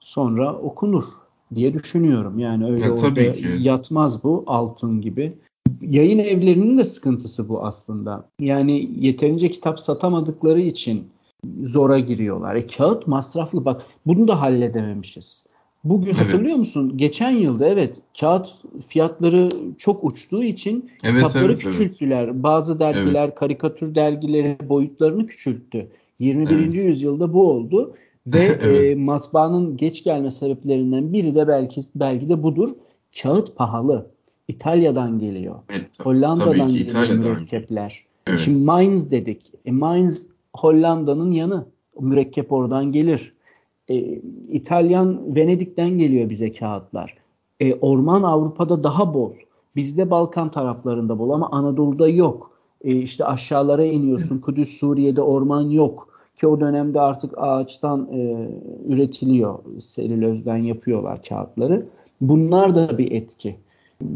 sonra 0.01 0.55
okunur 0.55 1.05
diye 1.55 1.75
düşünüyorum. 1.75 2.39
Yani 2.39 2.67
öyle 2.67 2.85
ya, 2.85 2.93
orada 2.93 3.21
yatmaz 3.59 4.25
bu 4.25 4.45
altın 4.47 5.01
gibi. 5.01 5.33
Yayın 5.81 6.19
evlerinin 6.19 6.79
de 6.79 6.85
sıkıntısı 6.85 7.49
bu 7.49 7.65
aslında. 7.65 8.29
Yani 8.41 8.91
yeterince 9.01 9.51
kitap 9.51 9.81
satamadıkları 9.81 10.61
için 10.61 11.05
zora 11.65 11.99
giriyorlar. 11.99 12.55
E, 12.55 12.67
kağıt 12.67 13.07
masraflı 13.07 13.65
bak 13.65 13.87
bunu 14.07 14.29
da 14.29 14.41
halledememişiz. 14.41 15.47
Bugün 15.85 16.15
evet. 16.15 16.21
hatırlıyor 16.21 16.57
musun? 16.57 16.93
Geçen 16.97 17.31
yılda 17.31 17.67
evet 17.67 18.01
kağıt 18.21 18.49
fiyatları 18.89 19.51
çok 19.79 20.05
uçtuğu 20.05 20.45
için 20.45 20.91
evet, 21.03 21.15
kitapları 21.15 21.47
evet, 21.47 21.59
küçülttüler. 21.59 22.25
Evet. 22.25 22.35
Bazı 22.35 22.79
dergiler, 22.79 23.25
evet. 23.25 23.35
karikatür 23.35 23.95
dergileri 23.95 24.57
boyutlarını 24.69 25.27
küçülttü. 25.27 25.89
21. 26.19 26.51
Evet. 26.51 26.77
yüzyılda 26.77 27.35
bu 27.35 27.51
oldu 27.51 27.95
ve 28.27 28.59
evet. 28.63 28.85
e, 28.85 28.95
matbaanın 28.95 29.77
geç 29.77 30.05
gelme 30.05 30.31
sebeplerinden 30.31 31.13
biri 31.13 31.35
de 31.35 31.49
belki 31.49 31.81
belki 31.95 32.29
de 32.29 32.43
budur. 32.43 32.69
Kağıt 33.23 33.57
pahalı. 33.57 34.12
İtalya'dan 34.49 35.19
geliyor. 35.19 35.55
Evet, 35.71 35.87
Hollanda'dan 36.03 36.69
geliyor 36.69 36.87
İtalya'dan. 36.87 37.19
mürekkepler. 37.19 38.05
Evet. 38.27 38.41
Şimdi 38.41 38.65
Mainz 38.65 39.11
dedik. 39.11 39.53
E, 39.65 39.73
Mainz 39.73 40.27
Hollanda'nın 40.57 41.31
yanı. 41.31 41.67
Mürekkep 42.01 42.53
oradan 42.53 42.93
gelir. 42.93 43.33
E, 43.89 43.95
İtalyan 44.49 45.37
Venedik'ten 45.37 45.91
geliyor 45.99 46.31
bize 46.31 46.53
kağıtlar. 46.53 47.15
E, 47.61 47.75
orman 47.75 48.23
Avrupa'da 48.23 48.83
daha 48.83 49.15
bol. 49.15 49.33
Bizde 49.77 50.11
Balkan 50.11 50.51
taraflarında 50.51 51.19
bol 51.19 51.31
ama 51.31 51.51
Anadolu'da 51.51 52.09
yok. 52.09 52.51
E, 52.85 52.97
işte 52.97 53.25
aşağılara 53.25 53.85
iniyorsun. 53.85 54.39
Kudüs 54.39 54.69
Suriye'de 54.79 55.23
orman 55.23 55.63
yok. 55.71 56.09
Ki 56.37 56.47
o 56.47 56.61
dönemde 56.61 57.01
artık 57.01 57.33
ağaçtan 57.37 58.09
e, 58.13 58.49
üretiliyor. 58.89 59.59
Selülozdan 59.81 60.57
yapıyorlar 60.57 61.23
kağıtları. 61.23 61.87
Bunlar 62.21 62.75
da 62.75 62.99
bir 62.99 63.13
etki. 63.13 63.57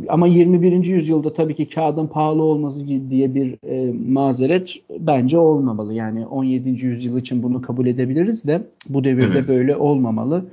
Ama 0.09 0.27
21. 0.27 0.85
yüzyılda 0.85 1.33
tabii 1.33 1.55
ki 1.55 1.69
kağıdın 1.69 2.07
pahalı 2.07 2.43
olması 2.43 2.87
diye 3.11 3.35
bir 3.35 3.57
e, 3.69 3.93
mazeret 4.11 4.75
bence 4.99 5.39
olmamalı. 5.39 5.95
Yani 5.95 6.27
17. 6.27 6.69
yüzyıl 6.69 7.19
için 7.19 7.43
bunu 7.43 7.61
kabul 7.61 7.87
edebiliriz 7.87 8.47
de 8.47 8.63
bu 8.89 9.05
devirde 9.05 9.39
evet. 9.39 9.49
böyle 9.49 9.77
olmamalı. 9.77 10.45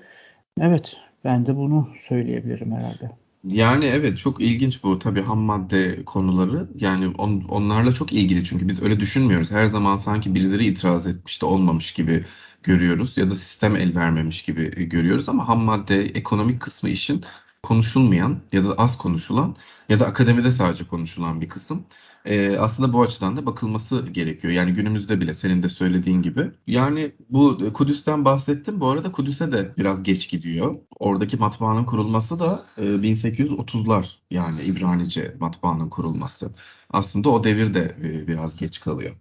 Evet 0.61 0.97
ben 1.23 1.45
de 1.45 1.55
bunu 1.57 1.87
söyleyebilirim 1.97 2.71
herhalde. 2.71 3.11
Yani 3.47 3.85
evet 3.85 4.19
çok 4.19 4.41
ilginç 4.41 4.83
bu 4.83 4.99
tabii 4.99 5.21
ham 5.21 5.39
madde 5.39 6.05
konuları. 6.05 6.67
Yani 6.79 7.07
on, 7.17 7.43
onlarla 7.49 7.93
çok 7.93 8.13
ilgili 8.13 8.43
çünkü 8.43 8.67
biz 8.67 8.83
öyle 8.83 8.99
düşünmüyoruz. 8.99 9.51
Her 9.51 9.65
zaman 9.65 9.97
sanki 9.97 10.35
birileri 10.35 10.65
itiraz 10.65 11.07
etmiş 11.07 11.41
de 11.41 11.45
olmamış 11.45 11.93
gibi 11.93 12.25
görüyoruz 12.63 13.17
ya 13.17 13.29
da 13.29 13.35
sistem 13.35 13.75
el 13.75 13.95
vermemiş 13.95 14.41
gibi 14.41 14.89
görüyoruz 14.89 15.29
ama 15.29 15.47
ham 15.47 15.63
madde 15.63 16.05
ekonomik 16.05 16.59
kısmı 16.59 16.89
işin 16.89 17.23
konuşulmayan 17.63 18.39
ya 18.51 18.63
da 18.63 18.73
az 18.73 18.97
konuşulan 18.97 19.55
ya 19.89 19.99
da 19.99 20.05
akademide 20.07 20.51
sadece 20.51 20.87
konuşulan 20.87 21.41
bir 21.41 21.49
kısım. 21.49 21.85
Ee, 22.25 22.57
aslında 22.57 22.93
bu 22.93 23.01
açıdan 23.01 23.37
da 23.37 23.45
bakılması 23.45 24.07
gerekiyor. 24.07 24.53
Yani 24.53 24.73
günümüzde 24.73 25.21
bile 25.21 25.33
senin 25.33 25.63
de 25.63 25.69
söylediğin 25.69 26.21
gibi. 26.21 26.51
Yani 26.67 27.11
bu 27.29 27.73
Kudüs'ten 27.73 28.25
bahsettim. 28.25 28.79
Bu 28.79 28.87
arada 28.89 29.11
Kudüs'e 29.11 29.51
de 29.51 29.73
biraz 29.77 30.03
geç 30.03 30.29
gidiyor. 30.29 30.75
Oradaki 30.99 31.37
matbaanın 31.37 31.85
kurulması 31.85 32.39
da 32.39 32.65
e, 32.77 32.81
1830'lar 33.03 34.05
yani 34.31 34.63
İbranice 34.63 35.35
matbaanın 35.39 35.89
kurulması. 35.89 36.51
Aslında 36.89 37.29
o 37.29 37.43
devir 37.43 37.73
de 37.73 37.97
e, 38.03 38.27
biraz 38.27 38.55
geç 38.55 38.79
kalıyor. 38.79 39.15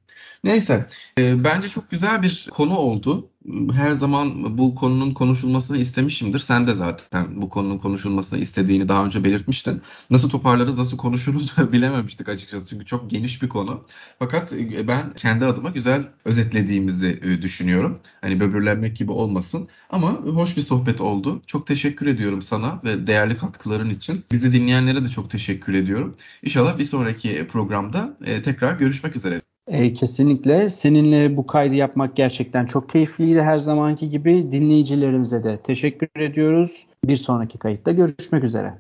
Neyse, 0.45 0.87
e, 1.19 1.45
bence 1.45 1.69
çok 1.69 1.91
güzel 1.91 2.23
bir 2.23 2.49
konu 2.53 2.77
oldu. 2.77 3.29
Her 3.73 3.93
zaman 3.93 4.59
bu 4.59 4.75
konunun 4.75 5.15
konuşulmasını 5.15 5.79
istemişimdir. 5.79 6.39
Sen 6.39 6.67
de 6.67 6.75
zaten 6.75 7.43
bu 7.43 7.49
konunun 7.49 7.79
konuşulmasını 7.79 8.39
istediğini 8.39 8.89
daha 8.89 9.05
önce 9.05 9.25
belirtmiştin. 9.25 9.83
Nasıl 10.11 10.31
toparlarız, 10.31 10.79
nasıl 10.79 10.97
konuşuruz 10.97 11.55
bilememiştik 11.73 12.29
açıkçası. 12.29 12.69
Çünkü 12.69 12.87
çok 12.87 13.11
geniş 13.11 13.43
bir 13.43 13.49
konu. 13.49 13.85
Fakat 14.19 14.53
e, 14.53 14.89
ben 14.89 15.15
kendi 15.15 15.45
adıma 15.45 15.71
güzel 15.71 16.09
özetlediğimizi 16.25 17.21
e, 17.23 17.43
düşünüyorum. 17.43 18.01
Hani 18.21 18.41
böbürlenmek 18.41 18.97
gibi 18.97 19.13
olmasın. 19.13 19.69
Ama 19.91 20.13
hoş 20.13 20.57
bir 20.57 20.63
sohbet 20.63 21.01
oldu. 21.01 21.43
Çok 21.47 21.67
teşekkür 21.67 22.07
ediyorum 22.07 22.43
sana 22.43 22.81
ve 22.85 23.07
değerli 23.07 23.37
katkıların 23.37 23.91
için. 23.91 24.25
Bizi 24.33 24.53
dinleyenlere 24.53 25.05
de 25.05 25.09
çok 25.09 25.31
teşekkür 25.31 25.75
ediyorum. 25.75 26.17
İnşallah 26.43 26.79
bir 26.79 26.85
sonraki 26.85 27.49
programda 27.53 28.17
e, 28.25 28.43
tekrar 28.43 28.79
görüşmek 28.79 29.17
üzere. 29.17 29.52
E, 29.67 29.93
kesinlikle. 29.93 30.69
Seninle 30.69 31.37
bu 31.37 31.47
kaydı 31.47 31.75
yapmak 31.75 32.17
gerçekten 32.17 32.67
çok 32.67 32.89
keyifliydi 32.89 33.43
her 33.43 33.59
zamanki 33.59 34.11
gibi. 34.11 34.53
Dinleyicilerimize 34.53 35.45
de 35.45 35.57
teşekkür 35.63 36.09
ediyoruz. 36.17 36.87
Bir 37.05 37.17
sonraki 37.17 37.59
kayıtta 37.59 37.93
görüşmek 37.93 38.45
üzere. 38.45 38.75